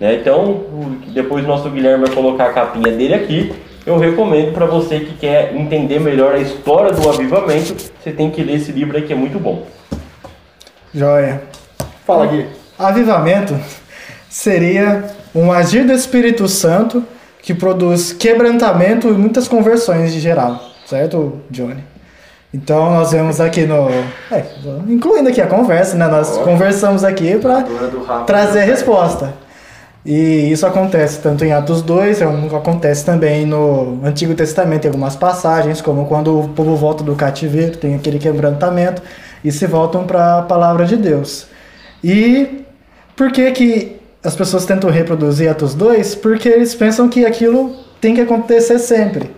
Né? 0.00 0.14
Então, 0.14 0.64
depois 1.08 1.44
o 1.44 1.48
nosso 1.48 1.70
Guilherme 1.70 2.06
vai 2.06 2.14
colocar 2.14 2.46
a 2.46 2.52
capinha 2.52 2.92
dele 2.92 3.14
aqui. 3.14 3.52
Eu 3.86 3.98
recomendo 3.98 4.52
para 4.52 4.66
você 4.66 5.00
que 5.00 5.14
quer 5.14 5.54
entender 5.54 5.98
melhor 5.98 6.34
a 6.34 6.38
história 6.38 6.92
do 6.92 7.08
avivamento, 7.08 7.74
você 7.98 8.12
tem 8.12 8.30
que 8.30 8.42
ler 8.42 8.56
esse 8.56 8.70
livro 8.70 8.96
aí 8.96 9.02
que 9.02 9.12
é 9.12 9.16
muito 9.16 9.38
bom. 9.38 9.66
Joia. 10.92 11.42
Fala, 12.06 12.26
Gui. 12.26 12.46
Avivamento 12.78 13.58
seria 14.28 15.04
um 15.34 15.50
agir 15.50 15.86
do 15.86 15.92
Espírito 15.92 16.46
Santo 16.48 17.02
que 17.42 17.54
produz 17.54 18.12
quebrantamento 18.12 19.08
e 19.08 19.12
muitas 19.12 19.48
conversões 19.48 20.12
de 20.12 20.20
geral, 20.20 20.60
certo, 20.86 21.40
Johnny? 21.50 21.82
Então 22.52 22.90
nós 22.90 23.12
vemos 23.12 23.40
aqui 23.40 23.66
no. 23.66 23.88
é, 24.30 24.44
incluindo 24.86 25.28
aqui 25.28 25.40
a 25.40 25.46
conversa, 25.46 25.96
né? 25.96 26.06
Nós 26.06 26.38
conversamos 26.38 27.04
aqui 27.04 27.36
para 27.36 27.64
trazer 28.24 28.60
a 28.60 28.64
resposta. 28.64 29.34
E 30.04 30.50
isso 30.50 30.66
acontece 30.66 31.20
tanto 31.20 31.44
em 31.44 31.52
Atos 31.52 31.82
2, 31.82 32.22
como 32.22 32.56
acontece 32.56 33.04
também 33.04 33.44
no 33.44 34.00
Antigo 34.04 34.34
Testamento, 34.34 34.84
em 34.84 34.88
algumas 34.88 35.16
passagens, 35.16 35.80
como 35.80 36.06
quando 36.06 36.40
o 36.40 36.48
povo 36.50 36.76
volta 36.76 37.02
do 37.02 37.14
cativeiro, 37.14 37.76
tem 37.76 37.94
aquele 37.94 38.18
quebrantamento, 38.18 39.02
e 39.44 39.52
se 39.52 39.66
voltam 39.66 40.06
para 40.06 40.38
a 40.38 40.42
palavra 40.42 40.86
de 40.86 40.96
Deus. 40.96 41.46
E 42.02 42.64
por 43.16 43.32
que, 43.32 43.50
que 43.50 43.96
as 44.22 44.36
pessoas 44.36 44.64
tentam 44.64 44.90
reproduzir 44.90 45.50
Atos 45.50 45.74
2? 45.74 46.14
Porque 46.16 46.48
eles 46.48 46.74
pensam 46.74 47.08
que 47.08 47.26
aquilo 47.26 47.74
tem 48.00 48.14
que 48.14 48.20
acontecer 48.20 48.78
sempre. 48.78 49.30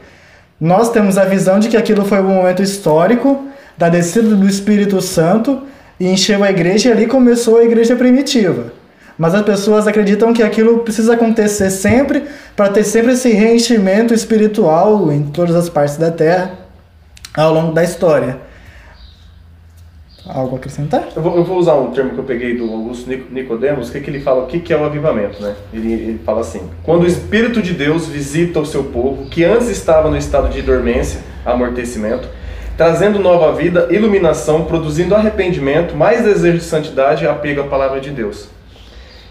Nós 0.61 0.90
temos 0.90 1.17
a 1.17 1.25
visão 1.25 1.59
de 1.59 1.69
que 1.69 1.76
aquilo 1.76 2.05
foi 2.05 2.21
um 2.21 2.35
momento 2.35 2.62
histórico 2.62 3.47
da 3.79 3.88
descida 3.88 4.37
do 4.37 4.47
Espírito 4.47 5.00
Santo 5.00 5.62
e 5.99 6.07
encheu 6.07 6.45
a 6.45 6.50
igreja 6.50 6.90
e 6.90 6.93
ali 6.93 7.07
começou 7.07 7.57
a 7.57 7.64
igreja 7.64 7.97
primitiva. 7.97 8.79
Mas 9.20 9.34
as 9.34 9.42
pessoas 9.42 9.86
acreditam 9.86 10.32
que 10.32 10.42
aquilo 10.42 10.78
precisa 10.78 11.12
acontecer 11.12 11.68
sempre 11.68 12.24
para 12.56 12.70
ter 12.70 12.82
sempre 12.84 13.12
esse 13.12 13.30
reenchimento 13.30 14.14
espiritual 14.14 15.12
em 15.12 15.24
todas 15.24 15.54
as 15.54 15.68
partes 15.68 15.98
da 15.98 16.10
terra 16.10 16.52
ao 17.36 17.52
longo 17.52 17.74
da 17.74 17.84
história. 17.84 18.38
Algo 20.26 20.56
a 20.56 20.58
acrescentar? 20.58 21.06
Eu 21.14 21.20
vou, 21.20 21.36
eu 21.36 21.44
vou 21.44 21.58
usar 21.58 21.74
um 21.74 21.90
termo 21.90 22.12
que 22.12 22.18
eu 22.18 22.24
peguei 22.24 22.56
do 22.56 22.64
Augusto 22.64 23.10
Nic- 23.10 23.30
Nicodemos, 23.30 23.90
que, 23.90 24.00
que 24.00 24.08
ele 24.08 24.22
fala, 24.22 24.44
o 24.44 24.46
que, 24.46 24.58
que 24.58 24.72
é 24.72 24.76
o 24.78 24.84
avivamento, 24.86 25.42
né? 25.42 25.54
Ele, 25.70 25.92
ele 25.92 26.20
fala 26.24 26.40
assim, 26.40 26.70
quando 26.82 27.02
o 27.02 27.06
Espírito 27.06 27.60
de 27.60 27.74
Deus 27.74 28.06
visita 28.06 28.58
o 28.58 28.64
seu 28.64 28.84
povo, 28.84 29.26
que 29.28 29.44
antes 29.44 29.68
estava 29.68 30.08
no 30.08 30.16
estado 30.16 30.48
de 30.48 30.62
dormência, 30.62 31.20
amortecimento, 31.44 32.26
trazendo 32.74 33.18
nova 33.18 33.52
vida, 33.52 33.86
iluminação, 33.90 34.64
produzindo 34.64 35.14
arrependimento, 35.14 35.94
mais 35.94 36.24
desejo 36.24 36.56
de 36.56 36.64
santidade 36.64 37.24
e 37.24 37.28
apego 37.28 37.60
à 37.60 37.64
palavra 37.64 38.00
de 38.00 38.10
Deus. 38.10 38.48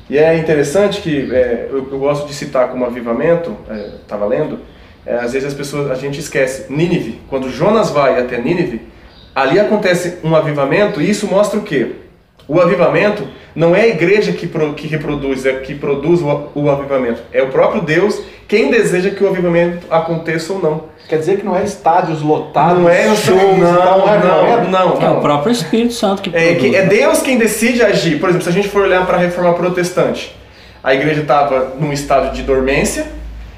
E 0.10 0.18
é 0.18 0.38
interessante 0.38 1.01
que 1.01 1.34
é, 1.34 1.68
eu, 1.70 1.88
eu 1.92 2.00
gosto 2.00 2.28
de 2.28 2.34
citar 2.34 2.70
como 2.70 2.86
avivamento, 2.86 3.56
estava 4.01 4.25
lendo, 4.25 4.60
é, 5.06 5.16
às 5.16 5.34
vezes 5.34 5.50
as 5.50 5.54
pessoas, 5.54 5.92
a 5.92 5.96
gente 5.96 6.20
esquece, 6.20 6.72
Nínive, 6.72 7.22
quando 7.30 7.50
Jonas 7.50 7.89
vai 7.92 8.20
até 8.20 8.38
Nínive, 8.39 8.89
Ali 9.39 9.60
acontece 9.60 10.18
um 10.24 10.36
avivamento 10.36 11.01
e 11.01 11.10
isso 11.10 11.28
mostra 11.28 11.60
o 11.60 11.63
quê? 11.63 11.96
O 12.48 12.60
avivamento 12.60 13.24
não 13.55 13.75
é 13.75 13.81
a 13.81 13.88
igreja 13.88 14.31
que, 14.31 14.48
pro- 14.48 14.74
que 14.74 14.88
reproduz, 14.88 15.46
é 15.46 15.53
que 15.53 15.75
produz 15.75 16.22
o, 16.22 16.48
o 16.55 16.69
avivamento. 16.69 17.22
É 17.31 17.41
o 17.43 17.48
próprio 17.48 17.81
Deus 17.81 18.19
quem 18.48 18.72
deseja 18.72 19.12
que 19.12 19.24
o 19.24 19.27
avivamento 19.27 19.86
aconteça 19.91 20.53
ou 20.53 20.60
não. 20.60 20.84
Quer 21.08 21.17
dizer 21.19 21.38
que 21.38 21.46
não 21.46 21.55
é 21.55 21.63
estádios 21.63 22.22
lotados, 22.22 22.81
não 22.81 22.89
é 22.89 23.03
shows 23.15 23.19
show, 23.19 23.36
e 23.55 23.60
não, 23.60 23.75
tal, 23.77 24.00
não 24.00 24.13
é 24.13 24.19
não, 24.19 24.31
avivamento? 24.39 24.72
não, 24.72 25.01
É 25.01 25.10
o 25.10 25.13
não. 25.15 25.22
próprio 25.22 25.51
Espírito 25.51 25.93
Santo 25.93 26.22
que 26.24 26.29
É, 26.36 26.53
produz. 26.55 26.60
que 26.72 26.75
é 26.75 26.86
Deus 26.86 27.22
quem 27.22 27.38
decide 27.38 27.84
agir. 27.84 28.19
Por 28.19 28.29
exemplo, 28.29 28.43
se 28.43 28.50
a 28.50 28.53
gente 28.53 28.69
for 28.69 28.81
olhar 28.84 29.05
para 29.05 29.17
a 29.17 29.19
reforma 29.19 29.53
protestante, 29.53 30.36
a 30.84 30.93
igreja 30.93 31.22
estava 31.22 31.74
num 31.79 31.91
estado 31.93 32.34
de 32.34 32.41
dormência 32.43 33.05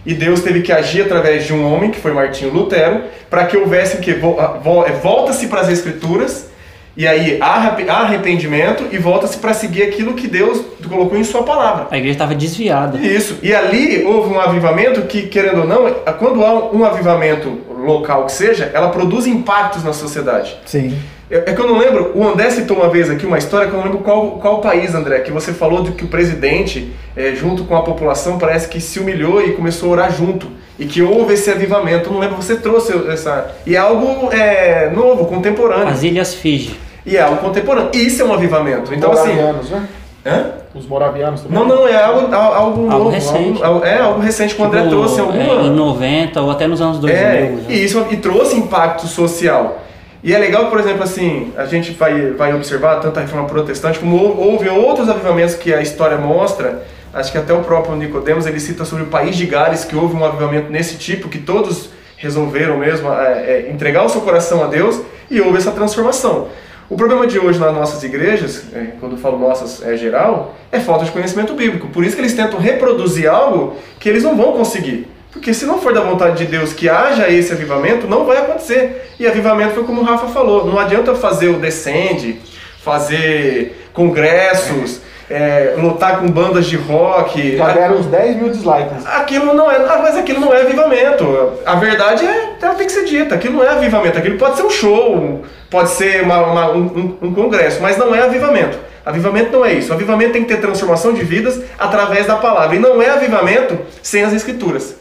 e 0.06 0.14
Deus 0.14 0.42
teve 0.42 0.62
que 0.62 0.72
agir 0.74 1.02
através 1.04 1.46
de 1.46 1.54
um 1.54 1.72
homem, 1.72 1.92
que 1.92 2.00
foi 2.00 2.12
Martinho 2.12 2.52
Lutero, 2.52 3.02
para 3.30 3.46
que 3.46 3.56
houvesse 3.56 3.98
o 3.98 4.00
que 4.00 4.14
volta-se 4.14 5.48
para 5.48 5.62
as 5.62 5.70
escrituras 5.70 6.50
e 6.96 7.08
aí 7.08 7.38
há 7.40 7.56
arrep- 7.56 7.90
há 7.90 7.98
arrependimento 8.02 8.86
e 8.92 8.98
volta-se 8.98 9.38
para 9.38 9.54
seguir 9.54 9.84
aquilo 9.84 10.14
que 10.14 10.28
Deus 10.28 10.62
colocou 10.88 11.18
em 11.18 11.24
sua 11.24 11.44
palavra. 11.44 11.88
A 11.90 11.98
igreja 11.98 12.14
estava 12.14 12.36
desviada. 12.36 12.98
Isso. 12.98 13.38
E 13.42 13.54
ali 13.54 14.04
houve 14.04 14.34
um 14.34 14.40
avivamento 14.40 15.02
que, 15.04 15.24
querendo 15.24 15.62
ou 15.62 15.68
não, 15.68 15.90
quando 16.20 16.44
há 16.46 16.72
um 16.74 16.84
avivamento 16.84 17.60
local 17.84 18.26
que 18.26 18.32
seja, 18.34 18.70
ela 18.74 18.90
produz 18.90 19.26
impactos 19.26 19.84
na 19.84 19.94
sociedade. 19.94 20.56
Sim. 20.66 20.96
É 21.30 21.50
é 21.52 21.54
que 21.54 21.62
eu 21.62 21.66
não 21.68 21.78
lembro, 21.78 22.12
o 22.14 22.28
André 22.28 22.50
citou 22.50 22.76
uma 22.78 22.90
vez 22.90 23.10
aqui 23.10 23.26
uma 23.26 23.38
história 23.38 23.68
que 23.68 23.74
eu 23.74 23.78
não 23.78 23.86
lembro 23.86 24.00
qual, 24.00 24.32
qual 24.32 24.60
país, 24.60 24.94
André, 24.94 25.20
que 25.20 25.32
você 25.32 25.54
falou 25.54 25.82
de 25.82 25.94
que 25.94 26.04
o 26.04 26.08
presidente, 26.10 26.92
eh, 27.16 27.34
junto 27.36 27.64
com 27.64 27.74
a 27.76 27.82
população, 27.84 28.38
parece 28.38 28.68
que 28.68 28.82
se 28.82 29.00
humilhou 29.00 29.42
e 29.42 29.54
começou 29.54 29.88
a 29.90 29.92
orar 29.94 30.12
junto. 30.12 30.48
E 30.82 30.86
que 30.88 31.02
houve 31.02 31.36
esse 31.36 31.50
avivamento. 31.52 32.12
Não 32.12 32.20
lembro, 32.20 32.36
você 32.38 32.56
trouxe 32.56 32.92
essa. 33.08 33.52
E 33.68 33.76
é 33.76 33.78
algo 33.80 34.30
eh, 34.34 34.90
novo, 34.94 35.26
contemporâneo. 35.26 35.88
As 35.88 36.02
Ilhas 36.02 36.34
Fiji. 36.34 36.76
E 37.06 37.16
é 37.18 37.22
algo 37.22 37.38
contemporâneo. 37.38 37.92
E 37.94 38.00
isso 38.08 38.22
é 38.22 38.26
um 38.26 38.34
avivamento. 38.34 38.94
Então, 38.94 39.12
assim. 39.12 39.30
moravianos, 39.34 39.70
né? 39.70 39.88
Hã? 40.26 40.46
Os 40.74 40.88
moravianos 40.88 41.42
também. 41.42 41.58
Não, 41.60 41.68
não, 41.68 41.88
é 41.88 42.02
algo, 42.02 42.34
al- 42.34 42.54
algo 42.54 42.82
novo. 42.90 43.10
recente. 43.10 43.64
algo- 43.64 43.86
é 43.86 44.00
algo 44.00 44.22
recente 44.22 44.56
que 44.56 44.62
o 44.62 44.66
André 44.66 44.80
Tipo, 44.82 44.92
trouxe 44.92 45.18
em 45.18 45.20
alguma. 45.22 45.44
é, 45.44 45.66
em 45.68 45.70
90 45.70 46.42
ou 46.42 46.50
até 46.52 46.66
nos 46.68 46.82
anos 46.82 46.98
2000. 47.00 47.22
É, 47.22 47.54
já. 47.68 47.74
e 47.74 47.84
isso 47.84 48.06
e 48.10 48.18
trouxe 48.18 48.56
impacto 48.56 49.06
social. 49.06 49.80
E 50.24 50.34
é 50.34 50.38
legal, 50.40 50.68
por 50.68 50.80
exemplo, 50.80 51.04
assim, 51.04 51.52
a 51.58 51.66
gente 51.66 51.92
vai, 51.92 52.32
vai 52.32 52.54
observar 52.56 52.98
tanto 53.02 53.18
a 53.20 53.22
reforma 53.22 53.48
protestante 53.48 54.00
como 54.00 54.16
hou- 54.16 54.52
houve 54.52 54.70
outros 54.70 55.10
avivamentos 55.10 55.56
que 55.56 55.74
a 55.74 55.82
história 55.82 56.18
mostra. 56.18 56.84
Acho 57.14 57.32
que 57.32 57.38
até 57.38 57.54
o 57.54 57.62
próprio 57.62 57.96
Nicodemos 57.96 58.46
ele 58.46 58.60
cita 58.60 58.86
sobre 58.86 59.04
o 59.04 59.08
país 59.08 59.36
de 59.36 59.46
Gales 59.46 59.84
que 59.84 59.96
houve 59.96 60.16
um 60.16 60.24
avivamento 60.24 60.72
nesse 60.72 60.98
tipo 60.98 61.28
que 61.28 61.40
todos 61.40 61.90
resolveram 62.16 62.78
mesmo 62.78 63.12
é, 63.12 63.66
é, 63.66 63.70
entregar 63.72 64.06
o 64.06 64.10
seu 64.10 64.22
coração 64.22 64.64
a 64.64 64.68
Deus 64.68 65.02
e 65.30 65.42
houve 65.42 65.58
essa 65.58 65.72
transformação. 65.72 66.48
O 66.90 66.96
problema 66.96 67.26
de 67.26 67.40
hoje 67.40 67.58
nas 67.58 67.74
nossas 67.74 68.04
igrejas, 68.04 68.66
é, 68.74 68.92
quando 69.00 69.14
eu 69.14 69.18
falo 69.18 69.40
nossas 69.40 69.82
é 69.82 69.98
geral, 69.98 70.56
é 70.72 70.80
falta 70.80 71.06
de 71.06 71.12
conhecimento 71.12 71.54
bíblico. 71.54 71.88
Por 71.88 72.04
isso 72.04 72.16
que 72.16 72.22
eles 72.22 72.34
tentam 72.34 72.60
reproduzir 72.60 73.30
algo 73.30 73.76
que 74.00 74.08
eles 74.08 74.24
não 74.24 74.36
vão 74.36 74.54
conseguir. 74.54 75.08
Porque 75.32 75.54
se 75.54 75.66
não 75.66 75.80
for 75.80 75.94
da 75.94 76.02
vontade 76.02 76.38
de 76.38 76.46
Deus 76.46 76.74
que 76.74 76.90
haja 76.90 77.30
esse 77.30 77.54
avivamento, 77.54 78.08
não 78.08 78.26
vai 78.26 78.38
acontecer. 78.38 79.14
E 79.18 79.26
avivamento 79.26 79.74
foi 79.74 79.84
como 79.84 80.02
o 80.02 80.04
Rafa 80.04 80.28
falou, 80.28 80.66
não 80.66 80.78
adianta 80.78 81.16
fazer 81.16 81.48
o 81.48 81.60
descende, 81.60 82.40
fazer 82.84 83.90
congressos, 83.94 85.02
é, 85.32 85.76
lutar 85.78 86.20
com 86.20 86.28
bandas 86.28 86.66
de 86.66 86.76
rock. 86.78 87.58
Já 87.58 87.70
deram 87.72 87.96
uns 87.96 88.06
10 88.06 88.36
mil 88.36 88.50
dislikes. 88.50 89.06
Aquilo 89.06 89.54
não 89.54 89.72
é, 89.72 89.76
ah, 89.78 90.00
mas 90.02 90.18
aquilo 90.18 90.40
não 90.40 90.54
é 90.54 90.62
avivamento. 90.62 91.54
A 91.66 91.76
verdade 91.76 92.26
é, 92.26 92.56
ela 92.62 92.76
tem 92.76 92.86
que 92.86 92.92
ser 92.94 93.06
dita. 93.06 93.36
Aquilo 93.36 93.58
não 93.58 93.64
é 93.64 93.70
avivamento. 93.70 94.18
Aquilo 94.18 94.38
pode 94.38 94.58
ser 94.58 94.64
um 94.64 94.70
show, 94.70 95.42
pode 95.70 95.90
ser 95.90 96.22
uma- 96.24 96.42
uma- 96.46 96.72
um, 96.72 96.82
um- 97.22 97.28
um 97.28 97.34
congresso, 97.34 97.82
mas 97.82 97.98
não 97.98 98.14
é 98.14 98.22
avivamento. 98.22 98.78
Avivamento 99.06 99.52
não 99.52 99.66
é 99.66 99.74
isso. 99.74 99.92
Avivamento 99.92 100.34
tem 100.34 100.44
que 100.44 100.48
ter 100.54 100.62
transformação 100.62 101.14
de 101.14 101.24
vidas 101.24 101.60
através 101.80 102.28
da 102.28 102.36
palavra. 102.36 102.76
E 102.76 102.80
não 102.80 103.02
é 103.02 103.10
avivamento 103.10 103.80
sem 104.04 104.24
as 104.24 104.34
escrituras. 104.34 104.96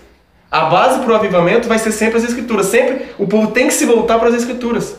A 0.50 0.62
base 0.62 1.00
para 1.00 1.12
o 1.12 1.14
avivamento 1.14 1.68
vai 1.68 1.78
ser 1.78 1.92
sempre 1.92 2.16
as 2.16 2.24
escrituras. 2.24 2.66
Sempre 2.66 3.06
o 3.18 3.26
povo 3.26 3.48
tem 3.48 3.66
que 3.68 3.74
se 3.74 3.84
voltar 3.84 4.18
para 4.18 4.28
as 4.30 4.34
escrituras. 4.34 4.96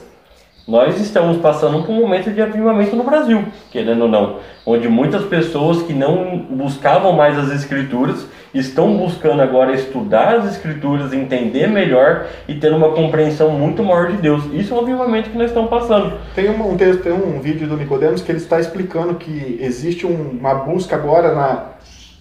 Nós 0.72 0.98
estamos 1.02 1.36
passando 1.40 1.84
por 1.84 1.92
um 1.92 2.00
momento 2.00 2.32
de 2.32 2.42
avivamento 2.42 2.96
no 2.96 3.04
Brasil, 3.04 3.44
querendo 3.70 4.04
ou 4.04 4.08
não, 4.08 4.38
onde 4.66 4.88
muitas 4.88 5.26
pessoas 5.26 5.82
que 5.82 5.92
não 5.92 6.38
buscavam 6.50 7.12
mais 7.12 7.38
as 7.38 7.52
escrituras 7.52 8.26
estão 8.54 8.96
buscando 8.96 9.42
agora 9.42 9.74
estudar 9.74 10.34
as 10.36 10.46
escrituras, 10.50 11.12
entender 11.12 11.68
melhor 11.68 12.26
e 12.48 12.56
ter 12.56 12.72
uma 12.72 12.92
compreensão 12.94 13.50
muito 13.50 13.84
maior 13.84 14.12
de 14.12 14.18
Deus. 14.18 14.46
Isso 14.54 14.74
é 14.74 14.78
um 14.78 14.80
avivamento 14.80 15.30
que 15.30 15.38
nós 15.38 15.48
estamos 15.50 15.70
passando. 15.70 16.14
Tem 16.34 16.50
um, 16.50 16.72
um 16.72 16.78
texto, 16.78 17.04
tem 17.04 17.12
um 17.12 17.42
vídeo 17.42 17.68
do 17.68 17.76
Nicodemos 17.76 18.22
que 18.22 18.32
ele 18.32 18.38
está 18.40 18.58
explicando 18.58 19.16
que 19.16 19.58
existe 19.62 20.08
um- 20.08 20.38
uma 20.40 20.54
busca 20.54 20.96
agora 20.96 21.36
na, 21.36 21.64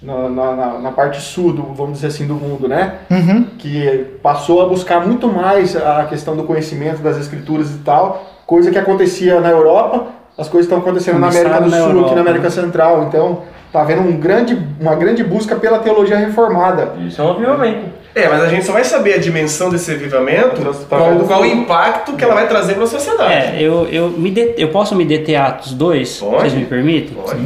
na, 0.03 0.29
na- 0.29 0.57
na- 0.57 0.79
na 0.81 0.91
parte 0.91 1.21
sul, 1.21 1.53
do, 1.53 1.63
vamos 1.73 1.95
dizer 1.95 2.09
assim, 2.09 2.27
do 2.27 2.35
mundo, 2.35 2.67
né? 2.67 2.95
Uhum. 3.09 3.45
Que 3.59 4.07
passou 4.21 4.61
a 4.61 4.67
buscar 4.67 5.07
muito 5.07 5.29
mais 5.29 5.77
a 5.77 6.05
questão 6.07 6.37
do 6.37 6.43
conhecimento 6.43 7.01
das 7.01 7.17
escrituras 7.17 7.71
e 7.73 7.79
tal, 7.79 8.27
coisa 8.51 8.69
que 8.69 8.77
acontecia 8.79 9.41
na 9.41 9.49
Europa, 9.49 10.07
as 10.37 10.49
coisas 10.49 10.67
estão 10.67 10.79
acontecendo 10.79 11.21
na 11.21 11.29
América 11.29 11.61
do 11.61 11.71
na 11.71 11.77
Sul, 11.77 11.87
Europa, 11.87 12.07
aqui 12.07 12.15
na 12.17 12.21
América 12.23 12.45
né? 12.45 12.51
Central. 12.51 13.05
Então, 13.05 13.43
tá 13.73 13.81
havendo 13.83 14.03
um 14.03 14.17
grande, 14.17 14.59
uma 14.81 14.97
grande 14.97 15.23
busca 15.23 15.55
pela 15.55 15.79
teologia 15.79 16.17
reformada. 16.17 16.95
Isso 17.07 17.23
é 17.23 17.25
um 17.25 17.31
avivamento. 17.31 18.01
É, 18.13 18.29
mas 18.29 18.43
a 18.43 18.49
gente 18.49 18.67
só 18.67 18.73
vai 18.73 18.83
saber 18.83 19.15
a 19.15 19.19
dimensão 19.19 19.71
desse 19.71 19.93
avivamento, 19.93 20.61
qual, 20.89 21.15
do 21.15 21.25
qual 21.27 21.43
o 21.43 21.47
impacto 21.47 22.15
que 22.15 22.25
ela 22.25 22.35
vai 22.35 22.49
trazer 22.49 22.75
para 22.75 22.83
a 22.83 22.89
sociedade. 22.89 23.33
É, 23.33 23.57
eu, 23.63 23.87
eu, 23.87 24.11
me 24.11 24.33
de- 24.33 24.55
eu 24.59 24.71
posso 24.71 24.97
me 24.97 25.05
deter 25.05 25.37
a 25.37 25.47
Atos 25.47 25.73
2? 25.73 26.19
Pode. 26.19 26.41
Vocês 26.41 26.55
me 26.55 26.65
permitem? 26.65 27.17
Pode, 27.17 27.41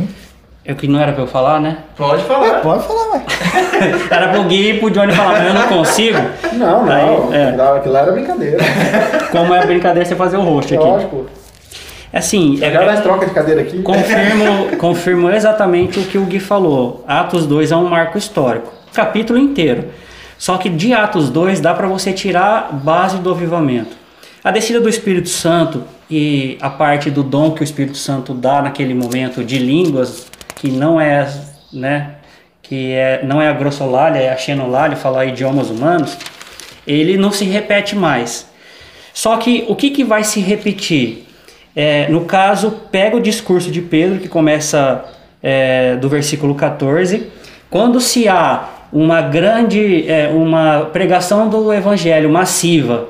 Eu 0.65 0.75
que 0.75 0.89
não 0.89 0.99
era 0.99 1.13
pra 1.13 1.23
eu 1.23 1.27
falar, 1.27 1.61
né? 1.61 1.79
pode 1.95 2.23
falar. 2.25 2.61
Pode 2.61 2.87
falar, 2.87 3.11
vai. 3.11 3.23
Era 4.11 4.29
pro 4.29 4.45
Gui 4.45 4.71
e 4.71 4.79
pro 4.79 4.89
Johnny 4.91 5.13
falar, 5.13 5.33
mas 5.33 5.47
eu 5.49 5.55
não 5.55 5.69
consigo. 5.69 6.19
Não, 6.55 6.87
não, 6.87 6.93
Aí, 6.93 7.37
é. 7.37 7.49
aquilo- 7.49 7.63
aquilo 7.75 7.97
era 7.99 8.13
brincadeira. 8.13 8.59
Como 9.31 9.55
é 9.55 9.67
brincadeira 9.67 10.09
você 10.09 10.17
fazer 10.17 10.39
o 10.39 10.41
host 10.43 10.75
aqui. 10.75 10.83
Lógico. 10.83 11.27
Assim, 12.11 12.59
é, 12.63 12.71
nós 12.83 13.01
troca 13.01 13.27
de 13.27 13.35
cadeira 13.35 13.61
aqui. 13.61 13.83
confirmo, 13.83 14.77
confirmo 14.79 15.31
exatamente 15.31 15.99
o 15.99 16.05
que 16.05 16.17
o 16.17 16.25
Gui 16.25 16.41
falou. 16.41 17.05
Atos 17.07 17.45
2 17.47 17.71
é 17.73 17.77
um 17.77 17.87
marco 17.89 18.17
histórico. 18.17 18.73
Capítulo 18.95 19.39
inteiro. 19.39 19.87
Só 20.39 20.57
que 20.57 20.71
de 20.71 20.95
Atos 20.95 21.29
2 21.29 21.61
dá 21.61 21.75
para 21.75 21.87
você 21.89 22.11
tirar 22.13 22.69
a 22.71 22.73
base 22.73 23.19
do 23.19 23.31
avivamento. 23.31 23.97
A 24.43 24.51
descida 24.51 24.81
do 24.81 24.89
Espírito 24.89 25.29
Santo 25.29 25.83
e 26.11 26.57
a 26.61 26.71
parte 26.71 27.11
do 27.11 27.23
dom 27.23 27.51
que 27.51 27.63
o 27.63 27.65
Espírito 27.65 27.97
Santo 27.99 28.33
dá 28.33 28.63
naquele 28.63 28.95
momento 28.95 29.43
de 29.43 29.59
línguas, 29.59 30.27
que 30.65 30.71
não 30.71 30.99
é, 30.99 31.31
né, 31.71 32.13
que 32.63 32.93
é, 32.93 33.21
não 33.23 33.43
é 33.43 33.49
a 33.49 33.53
grossolalia, 33.53 34.23
é 34.23 34.33
a 34.33 34.37
xenolalia, 34.39 34.97
falar 34.97 35.27
idiomas 35.27 35.69
humanos, 35.69 36.17
ele 36.87 37.19
não 37.19 37.31
se 37.31 37.45
repete 37.45 37.95
mais. 37.95 38.49
Só 39.13 39.37
que 39.37 39.67
o 39.69 39.77
que, 39.77 39.91
que 39.91 40.03
vai 40.03 40.25
se 40.25 40.41
repetir? 40.41 41.29
É, 41.77 42.09
no 42.09 42.23
caso, 42.23 42.71
pega 42.91 43.15
o 43.15 43.21
discurso 43.21 43.71
de 43.71 43.83
Pedro, 43.83 44.19
que 44.19 44.27
começa 44.27 45.05
é, 45.43 45.97
do 45.97 46.09
versículo 46.09 46.55
14. 46.55 47.27
Quando 47.69 48.01
se 48.01 48.27
há 48.27 48.71
uma 48.91 49.21
grande, 49.21 50.09
é, 50.11 50.29
uma 50.29 50.89
pregação 50.95 51.47
do 51.47 51.75
evangelho 51.75 52.31
massiva, 52.31 53.07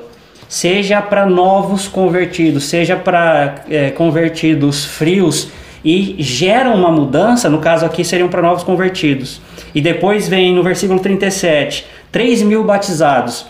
seja 0.49 1.01
para 1.01 1.25
novos 1.25 1.87
convertidos, 1.87 2.65
seja 2.65 2.97
para 2.97 3.63
é, 3.69 3.91
convertidos 3.91 4.83
frios, 4.83 5.47
e 5.85 6.15
gera 6.17 6.71
uma 6.71 6.89
mudança, 6.89 7.47
no 7.47 7.59
caso 7.59 7.85
aqui 7.85 8.03
seriam 8.03 8.27
para 8.27 8.41
novos 8.41 8.63
convertidos. 8.63 9.39
E 9.73 9.79
depois 9.79 10.27
vem 10.27 10.51
no 10.51 10.63
versículo 10.63 10.99
37, 10.99 11.85
3 12.11 12.41
mil 12.41 12.63
batizados. 12.63 13.45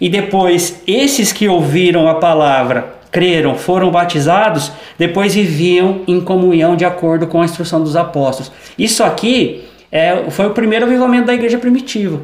E 0.00 0.08
depois, 0.08 0.80
esses 0.86 1.32
que 1.32 1.48
ouviram 1.48 2.06
a 2.06 2.14
palavra, 2.14 2.94
creram, 3.10 3.56
foram 3.56 3.90
batizados, 3.90 4.70
depois 4.96 5.34
viviam 5.34 6.02
em 6.06 6.20
comunhão 6.20 6.76
de 6.76 6.84
acordo 6.84 7.26
com 7.26 7.42
a 7.42 7.44
instrução 7.44 7.82
dos 7.82 7.96
apóstolos. 7.96 8.52
Isso 8.78 9.02
aqui 9.02 9.64
é, 9.90 10.30
foi 10.30 10.46
o 10.46 10.50
primeiro 10.50 10.86
avivamento 10.86 11.26
da 11.26 11.34
igreja 11.34 11.58
primitiva. 11.58 12.20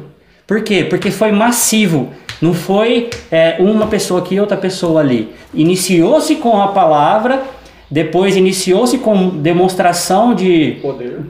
Por 0.47 0.63
quê? 0.63 0.85
Porque 0.89 1.11
foi 1.11 1.31
massivo. 1.33 2.13
Não 2.41 2.53
foi 2.53 3.09
é, 3.29 3.57
uma 3.59 3.87
pessoa 3.87 4.21
aqui 4.21 4.39
outra 4.39 4.55
pessoa 4.55 5.01
ali. 5.01 5.29
Iniciou-se 5.53 6.35
com 6.35 6.61
a 6.61 6.69
palavra, 6.69 7.43
depois 7.89 8.35
iniciou-se 8.35 8.97
com 8.97 9.29
demonstração 9.29 10.33
de 10.35 10.77
Poder. 10.81 11.21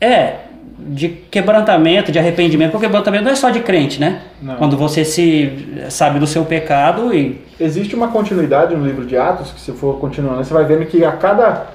é, 0.00 0.34
de 0.78 1.08
quebrantamento, 1.08 2.12
de 2.12 2.18
arrependimento, 2.18 2.72
porque 2.72 2.86
quebrantamento 2.86 3.24
não 3.24 3.32
é 3.32 3.36
só 3.36 3.50
de 3.50 3.60
crente, 3.60 4.00
né? 4.00 4.22
Não. 4.40 4.56
Quando 4.56 4.76
você 4.76 5.04
se 5.04 5.86
sabe 5.88 6.18
do 6.18 6.26
seu 6.26 6.44
pecado 6.44 7.12
e 7.14 7.46
Existe 7.58 7.94
uma 7.94 8.08
continuidade 8.08 8.76
no 8.76 8.84
livro 8.84 9.06
de 9.06 9.16
Atos, 9.16 9.50
que 9.50 9.60
se 9.60 9.72
for 9.72 9.98
continuando, 9.98 10.44
você 10.44 10.52
vai 10.52 10.64
vendo 10.66 10.84
que 10.84 11.02
a 11.02 11.12
cada 11.12 11.68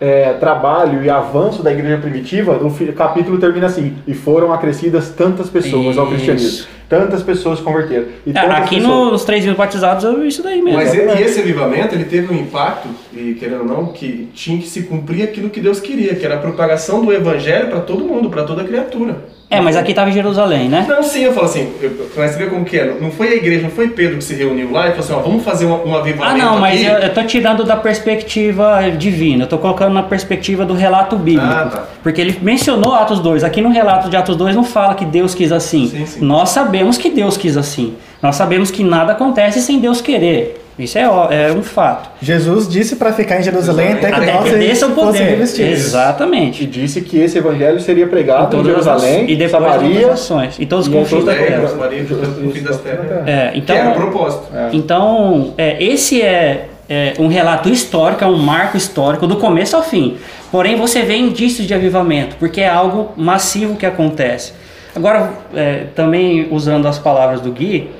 é, 0.00 0.32
trabalho 0.34 1.02
e 1.02 1.10
avanço 1.10 1.60
da 1.60 1.72
igreja 1.72 1.98
primitiva, 1.98 2.52
o 2.52 2.92
capítulo 2.92 3.38
termina 3.38 3.66
assim, 3.66 3.96
e 4.06 4.14
foram 4.14 4.52
acrescidas 4.52 5.10
tantas 5.10 5.50
pessoas 5.50 5.98
ao 5.98 6.04
Isso. 6.04 6.14
cristianismo. 6.14 6.66
Tantas 6.88 7.22
pessoas 7.22 7.60
converteram. 7.60 8.04
E 8.26 8.30
É, 8.36 8.38
aqui 8.40 8.76
pessoas- 8.76 9.12
nos 9.12 9.24
3 9.24 9.44
mil 9.44 9.54
batizados 9.54 10.04
eu 10.04 10.20
vi 10.20 10.28
isso 10.28 10.42
daí 10.42 10.60
mesmo. 10.62 10.78
Mas 10.78 10.92
e, 10.94 10.98
e 10.98 11.22
esse 11.22 11.40
avivamento, 11.40 11.94
ele 11.94 12.04
teve 12.04 12.32
um 12.32 12.36
impacto, 12.38 12.88
e 13.12 13.34
querendo 13.34 13.60
ou 13.60 13.66
não, 13.66 13.86
que 13.86 14.28
tinha 14.34 14.58
que 14.58 14.66
se 14.66 14.82
cumprir 14.82 15.22
aquilo 15.24 15.50
que 15.50 15.60
Deus 15.60 15.80
queria, 15.80 16.14
que 16.14 16.24
era 16.24 16.34
a 16.36 16.38
propagação 16.38 17.04
do 17.04 17.12
evangelho 17.12 17.68
para 17.68 17.80
todo 17.80 18.04
mundo, 18.04 18.28
para 18.30 18.42
toda 18.44 18.62
criatura. 18.64 19.32
É, 19.50 19.60
mas 19.60 19.76
aqui 19.76 19.94
tava 19.94 20.10
em 20.10 20.12
Jerusalém, 20.12 20.68
né? 20.68 20.84
Não, 20.88 21.02
sim, 21.02 21.22
eu 21.22 21.32
falo 21.32 21.46
assim, 21.46 21.70
eu, 21.80 22.08
mas 22.16 22.32
você 22.32 22.38
vê 22.38 22.46
como 22.50 22.64
que 22.64 22.76
é, 22.76 22.96
não 23.00 23.10
foi 23.12 23.28
a 23.28 23.34
igreja, 23.36 23.62
não 23.62 23.70
foi 23.70 23.88
Pedro 23.88 24.16
que 24.16 24.24
se 24.24 24.34
reuniu 24.34 24.72
lá 24.72 24.88
e 24.88 24.90
falou 24.90 25.04
assim, 25.04 25.12
ó, 25.12 25.18
vamos 25.20 25.44
fazer 25.44 25.66
um, 25.66 25.86
um 25.90 25.94
Ah, 25.94 26.00
avivamento 26.00 26.38
não, 26.44 26.58
mas 26.58 26.80
aqui. 26.80 26.86
eu, 26.86 26.94
eu 26.98 27.14
tô 27.14 27.22
tirando 27.22 27.62
da 27.62 27.76
perspectiva 27.76 28.80
divina, 28.98 29.44
eu 29.44 29.48
tô 29.48 29.58
colocando 29.58 29.92
na 29.92 30.02
perspectiva 30.02 30.64
do 30.64 30.74
relato 30.74 31.14
bíblico. 31.16 31.46
Ah, 31.46 31.66
tá. 31.70 31.84
Porque 32.02 32.20
ele 32.20 32.36
mencionou 32.42 32.94
Atos 32.94 33.20
2. 33.20 33.44
Aqui 33.44 33.60
no 33.60 33.68
relato 33.70 34.08
de 34.08 34.16
Atos 34.16 34.34
2 34.36 34.56
não 34.56 34.64
fala 34.64 34.94
que 34.94 35.04
Deus 35.04 35.34
quis 35.34 35.52
assim. 35.52 35.86
Sim, 35.88 36.06
sim. 36.06 36.24
Nós 36.24 36.48
sabemos 36.50 36.73
que 36.98 37.10
Deus 37.10 37.36
quis 37.36 37.56
assim. 37.56 37.94
Nós 38.22 38.36
sabemos 38.36 38.70
que 38.70 38.82
nada 38.82 39.12
acontece 39.12 39.60
sem 39.60 39.78
Deus 39.78 40.00
querer. 40.00 40.60
Isso 40.76 40.98
é, 40.98 41.02
é 41.02 41.52
um 41.56 41.62
fato. 41.62 42.10
Jesus 42.20 42.68
disse 42.68 42.96
para 42.96 43.12
ficar 43.12 43.38
em 43.38 43.44
Jerusalém 43.44 43.92
até 43.92 44.08
que 44.10 44.14
Até 44.20 44.32
nós 44.32 44.50
que 44.50 44.56
desça 44.56 44.86
o 44.88 44.90
poder. 44.90 45.22
revestidos. 45.22 45.70
E 45.70 45.72
Exatamente. 45.72 46.66
disse 46.66 47.00
que 47.00 47.16
esse 47.20 47.38
evangelho 47.38 47.78
seria 47.78 48.06
Em 48.06 48.08
pregado 48.08 48.46
em 48.46 48.50
todas 48.50 48.66
as 48.66 48.72
Jerusalém, 49.02 49.12
nações- 49.12 49.30
e 49.30 49.36
depois 49.36 49.62
em 49.62 49.66
todas 49.66 49.74
Samaria, 49.76 50.00
as 50.00 50.06
nações. 50.08 50.56
E 50.58 50.66
todos 50.66 50.88
os 50.88 50.92
em 50.92 50.96
confins 50.98 51.24
da 51.24 51.32
É, 51.32 51.36
terra. 51.36 51.58
Deus 51.60 51.74
Maria, 51.76 52.02
no 52.02 52.50
fim 52.50 52.62
das 52.62 52.78
terras. 52.78 53.06
É, 53.28 53.50
Que 53.52 53.58
então, 53.60 53.76
era 53.76 53.90
o 53.90 53.94
propósito. 53.94 54.42
Então, 54.72 55.54
é, 55.56 55.80
esse 55.80 56.20
é, 56.20 56.66
é 56.88 57.12
um 57.20 57.28
relato 57.28 57.68
histórico, 57.68 58.24
é 58.24 58.26
um 58.26 58.36
marco 58.38 58.76
histórico 58.76 59.28
do 59.28 59.36
começo 59.36 59.76
ao 59.76 59.82
fim. 59.84 60.16
Porém, 60.50 60.74
você 60.74 61.02
vê 61.02 61.16
indícios 61.16 61.68
de 61.68 61.74
avivamento, 61.74 62.34
porque 62.36 62.60
é 62.60 62.68
algo 62.68 63.12
massivo 63.16 63.76
que 63.76 63.86
acontece. 63.86 64.52
Agora, 64.94 65.32
é, 65.54 65.86
também 65.94 66.48
usando 66.50 66.86
as 66.86 66.98
palavras 66.98 67.40
do 67.40 67.50
Gui, 67.50 67.90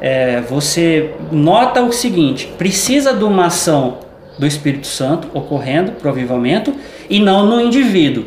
é, 0.00 0.40
você 0.40 1.12
nota 1.30 1.80
o 1.82 1.92
seguinte: 1.92 2.52
precisa 2.58 3.14
de 3.14 3.22
uma 3.22 3.46
ação 3.46 3.98
do 4.38 4.46
Espírito 4.46 4.86
Santo 4.86 5.28
ocorrendo 5.32 5.92
para 5.92 6.08
o 6.08 6.10
avivamento 6.10 6.74
e 7.08 7.20
não 7.20 7.46
no 7.46 7.60
indivíduo. 7.60 8.24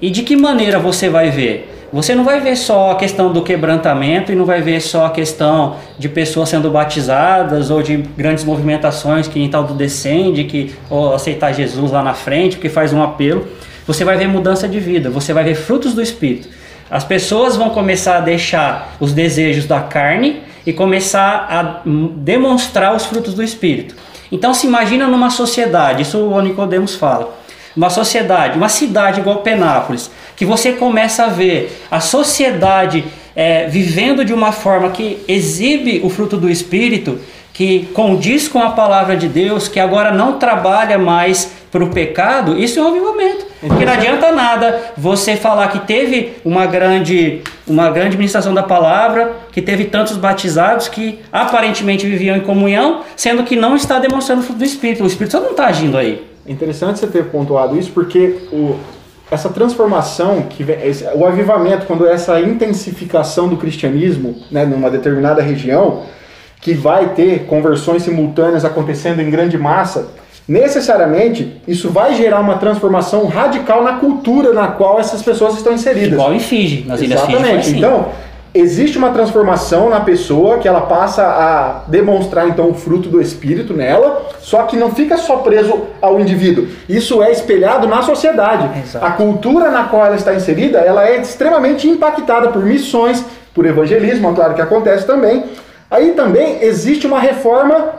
E 0.00 0.10
de 0.10 0.22
que 0.22 0.34
maneira 0.34 0.78
você 0.78 1.08
vai 1.08 1.30
ver? 1.30 1.68
Você 1.92 2.14
não 2.14 2.24
vai 2.24 2.40
ver 2.40 2.56
só 2.56 2.92
a 2.92 2.94
questão 2.94 3.30
do 3.30 3.42
quebrantamento 3.42 4.32
e 4.32 4.34
não 4.34 4.46
vai 4.46 4.62
ver 4.62 4.80
só 4.80 5.04
a 5.04 5.10
questão 5.10 5.76
de 5.98 6.08
pessoas 6.08 6.48
sendo 6.48 6.70
batizadas 6.70 7.70
ou 7.70 7.82
de 7.82 7.98
grandes 7.98 8.44
movimentações 8.44 9.28
que 9.28 9.38
nem 9.38 9.50
tal 9.50 9.64
do 9.64 9.74
descende, 9.74 10.44
que 10.44 10.74
ou 10.88 11.12
aceitar 11.12 11.52
Jesus 11.52 11.90
lá 11.90 12.02
na 12.02 12.14
frente, 12.14 12.56
que 12.56 12.70
faz 12.70 12.94
um 12.94 13.02
apelo. 13.02 13.46
Você 13.86 14.04
vai 14.04 14.16
ver 14.16 14.26
mudança 14.26 14.66
de 14.66 14.80
vida, 14.80 15.10
você 15.10 15.34
vai 15.34 15.44
ver 15.44 15.54
frutos 15.54 15.92
do 15.92 16.00
Espírito. 16.00 16.48
As 16.92 17.04
pessoas 17.04 17.56
vão 17.56 17.70
começar 17.70 18.18
a 18.18 18.20
deixar 18.20 18.96
os 19.00 19.14
desejos 19.14 19.64
da 19.64 19.80
carne 19.80 20.42
e 20.66 20.74
começar 20.74 21.46
a 21.48 21.80
demonstrar 22.16 22.94
os 22.94 23.06
frutos 23.06 23.32
do 23.32 23.42
Espírito. 23.42 23.96
Então 24.30 24.52
se 24.52 24.66
imagina 24.66 25.08
numa 25.08 25.30
sociedade, 25.30 26.02
isso 26.02 26.18
o 26.18 26.40
Nicodemos 26.42 26.94
fala 26.94 27.34
uma 27.74 27.88
sociedade, 27.88 28.58
uma 28.58 28.68
cidade 28.68 29.20
igual 29.20 29.38
Penápolis, 29.38 30.10
que 30.36 30.44
você 30.44 30.72
começa 30.72 31.24
a 31.24 31.28
ver 31.28 31.82
a 31.90 31.98
sociedade 31.98 33.02
é, 33.34 33.66
vivendo 33.68 34.22
de 34.22 34.34
uma 34.34 34.52
forma 34.52 34.90
que 34.90 35.24
exibe 35.26 36.02
o 36.04 36.10
fruto 36.10 36.36
do 36.36 36.50
Espírito, 36.50 37.18
que 37.52 37.86
condiz 37.94 38.48
com 38.48 38.58
a 38.60 38.70
palavra 38.70 39.16
de 39.16 39.28
Deus, 39.28 39.68
que 39.68 39.78
agora 39.78 40.10
não 40.12 40.38
trabalha 40.38 40.98
mais 40.98 41.52
para 41.70 41.82
o 41.84 41.88
pecado, 41.90 42.58
isso 42.58 42.78
é 42.78 42.82
um 42.82 42.88
avivamento. 42.88 43.46
Porque 43.60 43.84
não 43.84 43.92
adianta 43.92 44.32
nada 44.32 44.80
você 44.96 45.36
falar 45.36 45.68
que 45.68 45.78
teve 45.80 46.32
uma 46.44 46.66
grande, 46.66 47.40
uma 47.66 47.88
grande 47.90 48.16
ministração 48.16 48.52
da 48.52 48.62
palavra, 48.62 49.32
que 49.52 49.62
teve 49.62 49.84
tantos 49.84 50.16
batizados 50.16 50.88
que 50.88 51.20
aparentemente 51.30 52.06
viviam 52.06 52.36
em 52.36 52.40
comunhão, 52.40 53.02
sendo 53.16 53.42
que 53.44 53.54
não 53.56 53.76
está 53.76 53.98
demonstrando 53.98 54.40
o 54.42 54.44
fruto 54.44 54.58
do 54.58 54.64
Espírito. 54.64 55.04
O 55.04 55.06
Espírito 55.06 55.32
Santo 55.32 55.44
não 55.44 55.50
está 55.52 55.66
agindo 55.66 55.96
aí. 55.96 56.26
Interessante 56.46 56.98
você 56.98 57.06
ter 57.06 57.26
pontuado 57.26 57.78
isso, 57.78 57.90
porque 57.92 58.36
o, 58.52 58.76
essa 59.30 59.48
transformação, 59.48 60.42
que 60.50 60.64
vem, 60.64 60.76
esse- 60.84 61.06
o 61.14 61.24
avivamento, 61.24 61.86
quando 61.86 62.06
essa 62.06 62.40
intensificação 62.40 63.48
do 63.48 63.56
cristianismo 63.56 64.36
né, 64.50 64.64
numa 64.64 64.90
determinada 64.90 65.40
região, 65.40 66.02
que 66.62 66.72
vai 66.72 67.08
ter 67.08 67.40
conversões 67.40 68.04
simultâneas 68.04 68.64
acontecendo 68.64 69.20
em 69.20 69.28
grande 69.28 69.58
massa, 69.58 70.06
necessariamente 70.46 71.60
isso 71.66 71.90
vai 71.90 72.14
gerar 72.14 72.40
uma 72.40 72.56
transformação 72.56 73.26
radical 73.26 73.82
na 73.82 73.94
cultura 73.94 74.52
na 74.52 74.68
qual 74.68 74.98
essas 74.98 75.20
pessoas 75.22 75.56
estão 75.56 75.72
inseridas. 75.72 76.12
Igual 76.12 76.32
em 76.32 76.38
Fiji, 76.38 76.84
nas 76.86 77.02
Ilhas 77.02 77.20
Fiji 77.22 77.32
Exatamente. 77.32 77.60
assim. 77.68 77.78
Então, 77.78 78.08
existe 78.54 78.96
uma 78.96 79.10
transformação 79.10 79.90
na 79.90 80.00
pessoa 80.00 80.58
que 80.58 80.68
ela 80.68 80.82
passa 80.82 81.24
a 81.24 81.82
demonstrar 81.88 82.46
então 82.46 82.70
o 82.70 82.74
fruto 82.74 83.08
do 83.08 83.20
espírito 83.20 83.74
nela, 83.74 84.30
só 84.38 84.62
que 84.62 84.76
não 84.76 84.92
fica 84.92 85.16
só 85.16 85.38
preso 85.38 85.80
ao 86.00 86.20
indivíduo. 86.20 86.68
Isso 86.88 87.24
é 87.24 87.32
espelhado 87.32 87.88
na 87.88 88.02
sociedade. 88.02 88.68
Exato. 88.80 89.04
A 89.04 89.10
cultura 89.10 89.68
na 89.68 89.84
qual 89.84 90.06
ela 90.06 90.16
está 90.16 90.32
inserida, 90.32 90.78
ela 90.78 91.08
é 91.08 91.20
extremamente 91.20 91.88
impactada 91.88 92.50
por 92.50 92.62
missões, 92.62 93.24
por 93.52 93.66
evangelismo, 93.66 94.30
é 94.30 94.34
claro 94.34 94.54
que 94.54 94.62
acontece 94.62 95.04
também. 95.04 95.42
Aí 95.92 96.12
também 96.12 96.62
existe 96.62 97.06
uma 97.06 97.20
reforma 97.20 97.96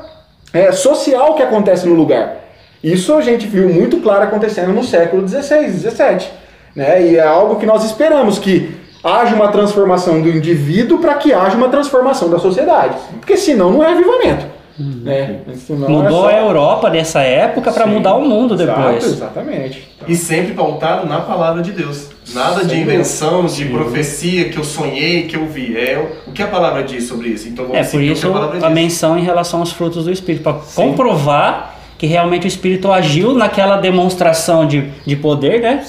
é, 0.52 0.72
social 0.72 1.36
que 1.36 1.44
acontece 1.44 1.88
no 1.88 1.94
lugar. 1.94 2.38
Isso 2.84 3.14
a 3.14 3.22
gente 3.22 3.46
viu 3.46 3.70
muito 3.70 3.98
claro 3.98 4.24
acontecendo 4.24 4.74
no 4.74 4.84
século 4.84 5.28
XVI, 5.28 5.70
XVII. 5.70 6.28
Né? 6.76 7.04
E 7.04 7.18
é 7.18 7.24
algo 7.24 7.58
que 7.58 7.68
nós 7.68 7.86
esperamos 7.86 8.40
que 8.40 8.76
haja 9.04 9.36
uma 9.36 9.50
transformação 9.50 10.24
do 10.24 10.28
indivíduo 10.28 10.98
para 10.98 11.14
que 11.14 11.32
haja 11.34 11.56
uma 11.56 11.70
transformação 11.70 12.32
da 12.32 12.40
sociedade. 12.40 12.96
Porque 13.20 13.38
senão 13.38 13.72
não 13.72 13.84
é 13.84 13.92
avivamento. 13.92 14.48
Né? 14.80 15.42
Senão 15.56 15.88
Mudou 15.88 16.30
é 16.30 16.34
a 16.40 16.42
só- 16.42 16.48
Europa 16.48 16.90
dessa 16.90 17.22
época 17.22 17.72
para 17.72 17.86
Sim. 17.86 17.92
mudar 17.92 18.16
o 18.16 18.28
mundo 18.28 18.56
depois. 18.56 19.04
Exato, 19.04 19.06
exatamente. 19.14 19.88
E 20.08 20.16
sempre 20.16 20.54
pautado 20.54 21.08
na 21.08 21.22
palavra 21.22 21.62
de 21.62 21.72
Deus. 21.72 22.10
Nada 22.34 22.64
de 22.64 22.72
Sem 22.72 22.82
invenção, 22.82 23.46
de 23.46 23.66
profecia 23.66 24.50
que 24.50 24.58
eu 24.58 24.64
sonhei, 24.64 25.24
que 25.24 25.36
eu 25.36 25.46
vi. 25.46 25.78
É 25.78 26.00
o- 26.28 26.30
o 26.30 26.34
que 26.34 26.42
a 26.42 26.48
palavra 26.48 26.84
diz 26.84 27.04
sobre 27.08 27.30
isso. 27.30 27.48
Então 27.48 27.66
vamos 27.66 27.80
É 27.80 27.84
por 27.90 28.02
isso 28.02 28.22
que 28.22 28.28
a 28.28 28.32
palavra 28.32 28.66
a 28.66 28.70
menção 28.70 29.18
em 29.18 29.24
relação 29.24 29.60
aos 29.60 29.72
frutos 29.72 30.06
do 30.06 30.12
Espírito, 30.12 30.42
para 30.44 30.54
comprovar 30.76 31.76
que 31.98 32.08
realmente 32.08 32.46
o 32.46 32.50
Espírito 32.50 32.92
agiu 32.92 33.34
naquela 33.34 33.78
demonstração 33.78 34.66
de, 34.66 34.90
de 35.06 35.16
poder, 35.16 35.62
né? 35.62 35.84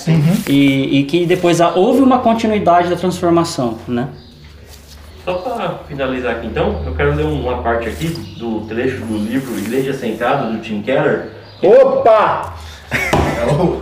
E, 0.48 1.00
e 1.00 1.04
que 1.04 1.24
depois 1.26 1.58
houve 1.74 2.02
uma 2.02 2.18
continuidade 2.18 2.88
da 2.88 2.96
transformação, 2.96 3.78
né? 3.88 4.08
Só 5.24 5.34
para 5.34 5.78
finalizar 5.88 6.32
aqui 6.36 6.46
então, 6.46 6.82
eu 6.84 6.94
quero 6.94 7.14
ler 7.14 7.24
uma 7.24 7.62
parte 7.62 7.88
aqui 7.88 8.08
do 8.38 8.60
trecho 8.68 8.98
do 9.06 9.16
livro 9.16 9.56
Igreja 9.58 9.94
Sentada, 9.94 10.50
do 10.50 10.58
Tim 10.60 10.82
Keller. 10.82 11.28
Opa! 11.62 12.54
É 12.92 13.52
o- 13.52 13.80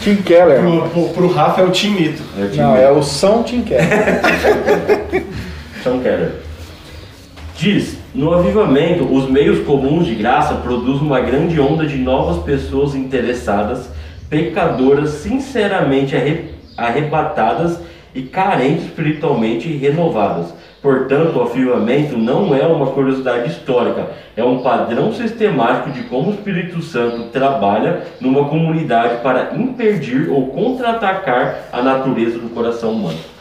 Tim 0.00 0.16
Keller. 0.16 0.60
pro, 0.60 0.88
pro, 0.90 1.08
pro 1.14 1.28
Rafa 1.32 1.60
é 1.62 1.64
o 1.64 1.70
Timito. 1.70 2.22
É 2.38 2.44
o 2.44 2.50
Tim 2.50 2.58
Não, 2.58 2.76
é 2.76 2.90
o 2.90 3.02
São 3.02 3.42
Tim 3.42 3.62
Keller. 3.62 3.86
Tom 5.82 6.00
Keller. 6.00 6.32
Diz: 7.56 7.96
No 8.14 8.34
avivamento, 8.34 9.04
os 9.10 9.30
meios 9.30 9.64
comuns 9.64 10.04
de 10.06 10.14
graça 10.14 10.54
produzem 10.56 11.06
uma 11.06 11.20
grande 11.20 11.58
onda 11.60 11.86
de 11.86 11.96
novas 11.96 12.42
pessoas 12.42 12.94
interessadas, 12.94 13.88
pecadoras, 14.28 15.10
sinceramente 15.10 16.14
arre- 16.16 16.50
arrebatadas 16.76 17.78
e 18.14 18.22
carentes 18.22 18.84
espiritualmente 18.86 19.68
renovadas. 19.76 20.52
Portanto, 20.82 21.38
o 21.38 21.42
avivamento 21.42 22.18
não 22.18 22.52
é 22.52 22.66
uma 22.66 22.88
curiosidade 22.88 23.48
histórica, 23.50 24.10
é 24.36 24.42
um 24.42 24.62
padrão 24.62 25.12
sistemático 25.12 25.92
de 25.92 26.02
como 26.04 26.30
o 26.30 26.34
Espírito 26.34 26.82
Santo 26.82 27.28
trabalha 27.28 28.02
numa 28.20 28.48
comunidade 28.48 29.22
para 29.22 29.54
impedir 29.54 30.28
ou 30.28 30.48
contra-atacar 30.48 31.68
a 31.72 31.80
natureza 31.80 32.36
do 32.38 32.48
coração 32.52 32.94
humano. 32.94 33.31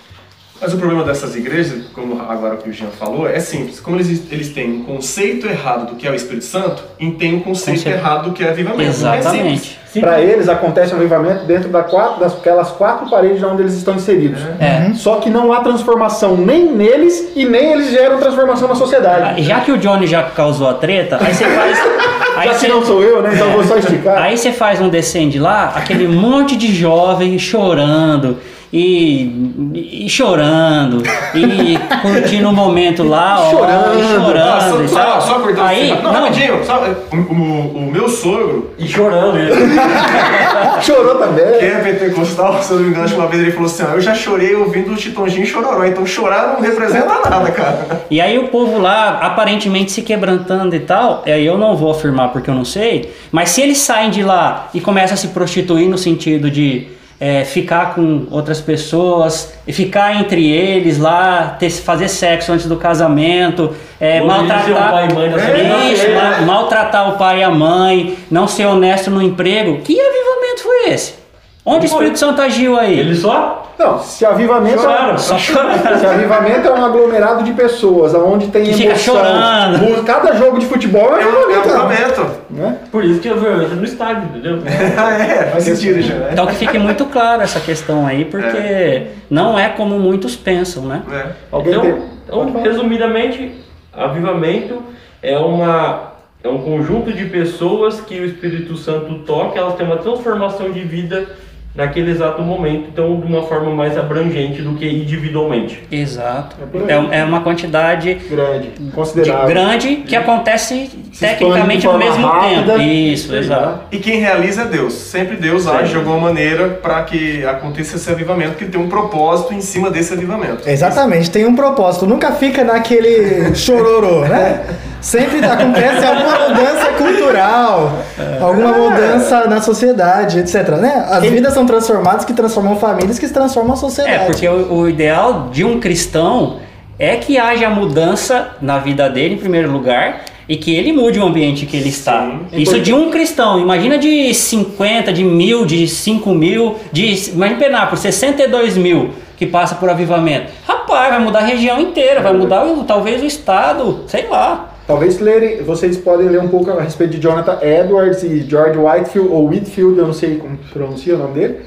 Mas 0.62 0.74
o 0.74 0.78
problema 0.78 1.04
dessas 1.04 1.36
igrejas, 1.36 1.86
como 1.93 2.21
agora 2.21 2.56
que 2.58 2.69
o 2.69 2.74
Jean 2.74 2.89
falou, 2.89 3.28
é 3.28 3.39
simples. 3.39 3.80
Como 3.80 3.95
eles, 3.97 4.32
eles 4.32 4.50
têm 4.54 4.71
um 4.71 4.84
conceito 4.84 5.47
errado 5.47 5.88
do 5.89 5.95
que 5.95 6.08
é 6.08 6.12
o 6.12 6.13
Espírito 6.13 6.45
Santo, 6.45 6.84
e 7.00 7.10
tem 7.12 7.34
um 7.36 7.39
conceito 7.39 7.78
Conceito. 7.78 7.97
errado 7.97 8.26
do 8.30 8.32
que 8.34 8.43
é 8.43 8.50
avivamento. 8.50 8.84
É. 8.84 8.86
Exatamente. 8.86 9.80
Para 10.00 10.21
eles 10.21 10.47
acontece 10.47 10.93
um 10.93 10.97
avivamento 10.97 11.43
dentro 11.45 11.67
da 11.67 11.84
quatro, 11.84 12.19
daquelas 12.21 12.69
quatro 12.69 13.10
paredes 13.10 13.43
onde 13.43 13.63
eles 13.63 13.74
estão 13.74 13.95
inseridos. 13.95 14.39
É. 14.60 14.93
Só 14.93 15.15
que 15.15 15.30
não 15.30 15.52
há 15.52 15.62
transformação 15.62 16.38
nem 16.38 16.71
neles 16.74 17.32
e 17.36 17.43
nem 17.43 17.74
eles 17.74 17.89
geram 17.91 18.17
transformação 18.19 18.67
na 18.69 18.74
Ah, 18.74 18.78
sociedade. 18.78 19.43
Já 19.43 19.60
que 19.62 19.71
o 19.71 19.78
Johnny 19.78 20.08
já 20.08 20.24
causou 20.24 20.69
a 20.69 20.76
treta, 20.76 21.17
aí 21.19 21.34
você 21.34 21.43
faz. 21.43 21.80
Aí 22.34 22.47
Já 22.47 22.54
que 22.54 22.60
você, 22.62 22.67
não 22.69 22.86
sou 22.86 23.04
eu, 23.04 23.21
né? 23.21 23.32
Então 23.34 23.47
eu 23.47 23.54
vou 23.56 23.63
só 23.65 23.76
esticar. 23.78 24.17
aí 24.21 24.38
você 24.38 24.54
faz 24.54 24.80
um 24.80 24.88
descende 24.88 25.38
lá, 25.38 25.74
aquele 25.76 26.08
monte 26.08 26.56
de 26.56 26.74
jovem 26.74 27.38
chorando 27.38 28.38
e, 28.73 30.03
e 30.05 30.10
chorando, 30.10 31.03
e 31.36 31.77
curtindo 32.01 32.49
o 32.49 32.53
momento 32.53 33.03
lá, 33.03 33.39
ó, 33.41 33.49
Chorando. 33.51 33.99
e 33.99 34.03
chorando 34.03 34.38
Ah, 34.49 34.62
só, 34.69 34.81
e 34.81 34.88
só, 34.88 34.99
tal. 35.03 35.21
só 35.21 35.34
cortando 35.39 35.65
Aí, 35.65 35.89
você. 35.89 35.95
não, 35.95 36.03
não, 36.03 36.21
rapidinho, 36.21 36.65
só, 36.65 36.84
o, 37.12 37.15
o- 37.15 37.77
o 37.77 37.91
meu 37.91 38.07
sogro, 38.07 38.71
E 38.79 38.88
chorando. 38.88 39.38
ele. 39.38 39.51
Chorou 40.81 41.15
também. 41.15 41.60
que 41.60 41.65
é 41.65 41.79
pentecostal, 41.79 42.62
se 42.63 42.71
eu 42.71 42.77
não 42.77 42.84
me 42.86 42.89
engano, 42.89 43.05
acho 43.05 43.13
que 43.13 43.19
uma 43.19 43.27
vez 43.27 43.41
ele 43.41 43.51
falou 43.51 43.67
assim: 43.67 43.84
ó, 43.84 43.89
eu 43.95 44.01
já 44.01 44.15
chorei 44.15 44.55
ouvindo 44.55 44.91
o 44.91 44.97
Chitãozinho 44.97 45.43
e 45.43 45.45
Chororó, 45.47 45.86
então 45.86 46.05
chorar 46.05 46.53
não 46.53 46.62
representa 46.62 47.19
nada, 47.29 47.51
cara. 47.51 48.01
E 48.10 48.19
aí 48.19 48.38
o 48.39 48.47
povo 48.47 48.79
lá, 48.79 49.19
aparentemente 49.21 49.91
se 49.91 50.01
quebrantando 50.01 50.75
e 50.75 50.79
tal, 50.79 51.23
aí 51.25 51.45
eu 51.45 51.57
não 51.57 51.75
vou 51.75 51.91
afirmar 51.91 52.29
porque 52.29 52.49
eu 52.49 52.55
não 52.55 52.65
sei, 52.65 53.13
mas 53.31 53.49
se 53.49 53.62
eles 53.62 53.77
saem 53.77 54.10
de 54.10 54.23
lá 54.23 54.69
e 54.73 54.81
começam 54.81 55.13
a 55.13 55.17
se 55.17 55.27
prostituir 55.29 55.88
no 55.89 55.97
sentido 55.97 56.49
de 56.49 56.88
é, 57.23 57.45
ficar 57.45 57.93
com 57.93 58.25
outras 58.31 58.60
pessoas, 58.60 59.53
ficar 59.67 60.19
entre 60.19 60.49
eles 60.51 60.97
lá, 60.97 61.55
ter, 61.60 61.69
fazer 61.69 62.07
sexo 62.07 62.51
antes 62.51 62.65
do 62.65 62.77
casamento, 62.77 63.75
é, 63.99 64.19
maltratar, 64.21 64.65
são 64.65 64.73
pai 64.73 65.05
e 65.05 65.10
segunda-feira. 65.10 65.77
Isso, 65.93 66.05
ma- 66.15 66.41
maltratar 66.41 67.13
o 67.13 67.17
pai 67.19 67.41
e 67.41 67.43
a 67.43 67.51
mãe, 67.51 68.17
não 68.31 68.47
ser 68.47 68.65
honesto 68.65 69.12
no 69.12 69.21
emprego. 69.21 69.81
Que 69.84 69.93
avivamento 70.01 70.63
foi 70.63 70.89
esse? 70.89 71.20
Onde 71.65 71.86
o. 71.86 71.88
Espírito 71.88 72.17
Santo 72.17 72.41
agiu 72.41 72.78
aí? 72.80 73.00
Ele 73.00 73.15
só 73.15 73.71
Não, 73.78 74.00
se 74.00 74.26
avivamento, 74.26 74.80
choraram. 74.82 75.17
Só 75.17 75.38
chorando. 75.38 75.80
se 76.00 76.06
avivamento 76.06 76.67
é 76.67 76.71
um 76.71 76.84
aglomerado 76.86 77.43
de 77.43 77.54
pessoas, 77.54 78.13
onde 78.15 78.47
tem 78.47 78.63
Que 78.63 78.74
fica 78.74 78.89
emoção. 78.89 79.15
chorando. 79.15 80.04
Cada 80.04 80.34
jogo 80.36 80.58
de 80.60 80.65
futebol 80.65 81.15
é 81.17 81.21
É 81.21 81.26
um 81.26 81.30
um, 81.30 81.34
é 81.52 81.58
um 81.58 81.60
avivamento. 81.60 82.21
momento. 82.21 82.41
né? 82.50 82.78
Por 82.91 83.04
isso 83.06 83.19
que 83.19 83.28
eu 83.28 83.39
vi 83.39 83.76
no 83.76 83.84
estádio, 83.84 84.24
entendeu? 84.30 84.60
é, 84.65 85.52
faz 85.52 85.63
sentido 85.63 86.02
já, 86.02 86.15
né? 86.15 86.30
Então 86.32 86.47
que 86.47 86.56
fique 86.56 86.78
muito 86.80 87.06
claro 87.06 87.41
essa 87.43 87.60
questão 87.60 88.06
aí, 88.08 88.26
porque 88.26 89.08
não 89.30 89.58
é 89.58 89.69
como 89.69 90.00
muitos 90.00 90.36
pensam, 90.36 90.84
né? 90.84 91.04
É. 91.12 91.26
Alguém 91.52 91.74
Então, 91.74 91.84
tem- 91.84 92.02
então, 92.28 92.62
resumidamente, 92.63 93.52
avivamento 93.93 94.82
é 95.21 95.38
uma 95.38 96.10
é 96.43 96.50
um 96.50 96.58
conjunto 96.58 97.13
de 97.13 97.26
pessoas 97.26 98.02
que 98.02 98.19
o 98.19 98.26
Espírito 98.26 98.76
Santo 98.76 99.13
toca, 99.28 99.60
elas 99.60 99.76
têm 99.76 99.86
uma 99.86 99.97
transformação 99.97 100.71
de 100.71 100.80
vida 100.80 101.30
naquele 101.73 102.12
exato 102.12 102.41
momento, 102.41 102.89
então 102.91 103.19
de 103.19 103.25
uma 103.25 103.43
forma 103.43 103.71
mais 103.73 103.97
abrangente 103.97 104.62
do 104.62 104.73
que 104.75 104.86
individualmente. 104.88 105.81
Exato. 105.91 106.55
É 106.88 106.93
aí. 106.93 107.07
É, 107.12 107.19
é 107.19 107.23
uma 107.23 107.41
quantidade 107.41 108.13
grande, 108.29 108.69
de 108.77 108.91
considerável. 108.91 109.47
grande 109.47 109.95
que 109.97 110.15
acontece 110.15 110.89
Se 111.13 111.19
tecnicamente 111.19 111.88
ao 111.88 111.97
mesmo 111.97 112.25
rápida. 112.27 112.73
tempo. 112.73 112.81
Isso, 112.81 113.34
exato. 113.36 113.62
lá. 113.62 113.81
E 113.91 113.97
quem 113.99 114.19
realiza 114.19 114.63
é 114.63 114.65
Deus. 114.65 114.93
Sempre 114.93 115.38
Deus 115.38 115.63
Sempre. 115.63 115.79
age 115.79 115.91
de 115.91 115.97
alguma 115.97 116.17
maneira 116.17 116.67
para 116.69 117.01
que 117.03 117.45
aconteça 117.45 117.95
esse 117.95 118.10
avivamento, 118.12 118.55
que 118.55 118.65
tem 118.65 118.79
um 118.79 118.89
propósito 118.89 119.53
em 119.53 119.62
cima 119.62 119.89
desse 119.89 120.13
avivamento. 120.13 120.67
Exatamente, 120.69 121.31
tem 121.31 121.45
um 121.45 121.55
propósito, 121.55 122.05
nunca 122.05 122.31
fica 122.34 122.63
naquele 122.63 123.55
chororô, 123.55 124.21
né? 124.21 124.65
Sempre 125.02 125.44
acontece 125.44 126.06
alguma 126.06 126.50
mudança 126.50 126.86
cultural, 126.98 127.94
alguma 128.40 128.72
mudança 128.74 129.48
na 129.48 129.60
sociedade, 129.62 130.40
etc. 130.40 130.70
Né? 130.80 131.06
As 131.10 131.24
vidas 131.24 131.54
são 131.54 131.66
transformadas 131.66 132.24
que 132.24 132.34
transformam 132.34 132.76
famílias, 132.78 133.18
que 133.18 133.28
transformam 133.28 133.72
a 133.72 133.76
É, 133.76 133.80
sociedade. 133.80 134.26
porque 134.28 134.48
o, 134.48 134.74
o 134.74 134.90
ideal 134.90 135.50
de 135.52 135.64
um 135.66 135.80
cristão 135.80 136.58
é 137.00 137.16
que 137.16 137.38
haja 137.40 137.70
mudança 137.70 138.50
na 138.62 138.78
vida 138.78 139.10
dele, 139.10 139.34
em 139.36 139.38
primeiro 139.38 139.72
lugar, 139.72 140.22
e 140.48 140.56
que 140.56 140.76
ele 140.76 140.92
mude 140.94 141.20
o 141.20 141.26
ambiente 141.26 141.66
que 141.66 141.78
ele 141.78 141.90
está. 141.90 142.30
Isso 142.54 142.80
de 142.80 142.94
um 142.94 143.10
cristão. 143.10 143.60
Imagina 143.60 143.98
de 143.98 144.32
50, 144.34 145.12
de 145.12 145.24
mil, 145.24 145.66
de 145.66 145.88
5 145.88 146.30
mil, 146.36 146.76
de. 146.92 147.32
Imagina 147.32 147.60
Penápolis, 147.60 148.02
62 148.02 148.78
mil 148.78 149.12
que 149.38 149.48
passa 149.48 149.74
por 149.76 149.90
avivamento. 149.90 150.52
Rapaz, 150.68 151.10
vai 151.10 151.20
mudar 151.20 151.40
a 151.40 151.46
região 151.46 151.80
inteira, 151.82 152.22
vai 152.22 152.34
mudar 152.34 152.64
o- 152.66 152.84
talvez 152.84 153.24
o 153.24 153.26
estado, 153.26 154.04
sei 154.08 154.28
lá. 154.30 154.68
Talvez 154.88 155.20
lerem, 155.20 155.62
vocês 155.63 155.98
podem 155.98 156.28
ler 156.28 156.39
um 156.41 156.48
pouco 156.50 156.70
a 156.72 156.82
respeito 156.82 157.12
de 157.12 157.20
Jonathan 157.22 157.58
Edwards 157.62 158.24
e 158.24 158.41
George 158.41 158.78
Whitefield, 158.78 159.30
ou 159.32 159.48
Whitfield, 159.48 159.98
eu 160.00 160.08
não 160.08 160.13
sei 160.13 160.38
como 160.38 160.58
pronuncia 160.74 161.15
o 161.15 161.17
nome 161.17 161.34
dele, 161.34 161.60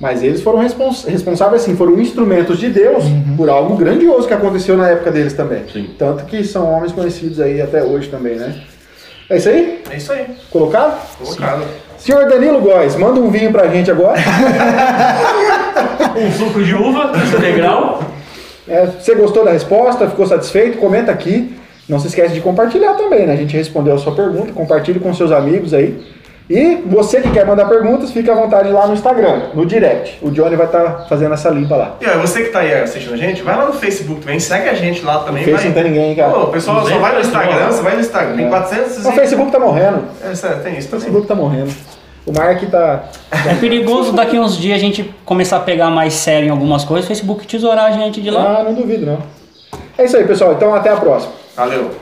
mas 0.00 0.22
eles 0.22 0.40
foram 0.40 0.60
respons- 0.60 1.04
responsáveis, 1.04 1.62
assim, 1.62 1.76
foram 1.76 1.98
instrumentos 2.00 2.58
de 2.58 2.70
Deus 2.70 3.04
por 3.36 3.50
algo 3.50 3.76
grandioso 3.76 4.26
que 4.26 4.32
aconteceu 4.32 4.76
na 4.76 4.88
época 4.88 5.10
deles 5.10 5.34
também. 5.34 5.64
Sim. 5.70 5.90
Tanto 5.98 6.24
que 6.24 6.42
são 6.42 6.72
homens 6.72 6.92
conhecidos 6.92 7.38
aí 7.40 7.60
até 7.60 7.82
hoje 7.82 8.08
também, 8.08 8.36
né? 8.36 8.54
É 9.28 9.36
isso 9.36 9.48
aí? 9.48 9.82
É 9.90 9.96
isso 9.96 10.12
aí. 10.12 10.26
Colocado? 10.50 10.98
Colocado. 11.18 11.64
Senhor 11.98 12.26
Danilo 12.28 12.60
Góes, 12.62 12.96
manda 12.96 13.20
um 13.20 13.30
vinho 13.30 13.52
pra 13.52 13.68
gente 13.68 13.90
agora. 13.90 14.18
Um 16.16 16.30
suco 16.32 16.62
de 16.62 16.74
uva 16.74 17.12
integral. 17.36 18.02
É, 18.68 18.86
você 18.86 19.14
gostou 19.14 19.44
da 19.44 19.52
resposta? 19.52 20.08
Ficou 20.08 20.26
satisfeito? 20.26 20.78
Comenta 20.78 21.10
aqui. 21.12 21.54
Não 21.90 21.98
se 21.98 22.06
esquece 22.06 22.32
de 22.32 22.40
compartilhar 22.40 22.94
também, 22.94 23.26
né? 23.26 23.32
A 23.32 23.36
gente 23.36 23.56
respondeu 23.56 23.94
a 23.96 23.98
sua 23.98 24.14
pergunta. 24.14 24.52
Compartilhe 24.52 25.00
com 25.00 25.12
seus 25.12 25.32
amigos 25.32 25.74
aí. 25.74 26.00
E 26.48 26.76
você 26.86 27.20
que 27.20 27.30
quer 27.30 27.44
mandar 27.44 27.64
perguntas, 27.66 28.12
fica 28.12 28.30
à 28.32 28.34
vontade 28.34 28.70
lá 28.70 28.86
no 28.86 28.94
Instagram, 28.94 29.42
no 29.54 29.66
direct. 29.66 30.18
O 30.22 30.30
Johnny 30.30 30.54
vai 30.54 30.66
estar 30.66 31.06
fazendo 31.08 31.34
essa 31.34 31.48
limpa 31.50 31.76
lá. 31.76 31.96
E 32.00 32.06
ó, 32.06 32.18
você 32.18 32.42
que 32.42 32.50
tá 32.50 32.60
aí 32.60 32.74
assistindo 32.74 33.14
a 33.14 33.16
gente, 33.16 33.42
vai 33.42 33.56
lá 33.56 33.66
no 33.66 33.72
Facebook 33.72 34.20
também, 34.20 34.38
segue 34.38 34.68
a 34.68 34.74
gente 34.74 35.04
lá 35.04 35.20
também. 35.20 35.44
No 35.46 35.52
vai. 35.52 35.64
não 35.64 35.72
tem 35.72 35.84
ninguém, 35.84 36.14
cara. 36.16 36.32
Pô, 36.32 36.42
o 36.44 36.46
pessoal 36.48 36.84
só 36.86 36.98
vai 36.98 37.14
no 37.14 37.20
Instagram, 37.20 37.66
você 37.66 37.82
vai 37.82 37.94
no 37.94 38.00
Instagram, 38.00 38.36
tem 38.36 38.48
400 38.48 39.06
O 39.06 39.12
Facebook 39.12 39.52
tá 39.52 39.58
morrendo. 39.60 40.02
É, 40.24 40.34
sério, 40.34 40.62
tem 40.62 40.78
isso 40.78 40.88
O 40.88 40.90
também. 40.90 41.04
Facebook 41.04 41.26
tá 41.26 41.34
morrendo. 41.36 41.72
O 42.26 42.32
Mark 42.32 42.62
tá. 42.68 43.04
É 43.48 43.54
perigoso 43.54 44.12
daqui 44.12 44.38
uns 44.38 44.56
dias 44.56 44.76
a 44.76 44.80
gente 44.80 45.12
começar 45.24 45.56
a 45.56 45.60
pegar 45.60 45.90
mais 45.90 46.14
sério 46.14 46.48
em 46.48 46.50
algumas 46.50 46.84
coisas, 46.84 47.04
o 47.04 47.08
Facebook 47.08 47.46
tesourar 47.46 47.86
a 47.86 47.90
gente 47.92 48.20
de 48.20 48.30
lá. 48.30 48.58
Ah, 48.58 48.64
não 48.64 48.74
duvido 48.74 49.06
não. 49.06 49.18
É 49.96 50.04
isso 50.04 50.16
aí, 50.16 50.24
pessoal. 50.24 50.52
Então 50.52 50.74
até 50.74 50.90
a 50.90 50.96
próxima. 50.96 51.39
Valeu. 51.60 51.99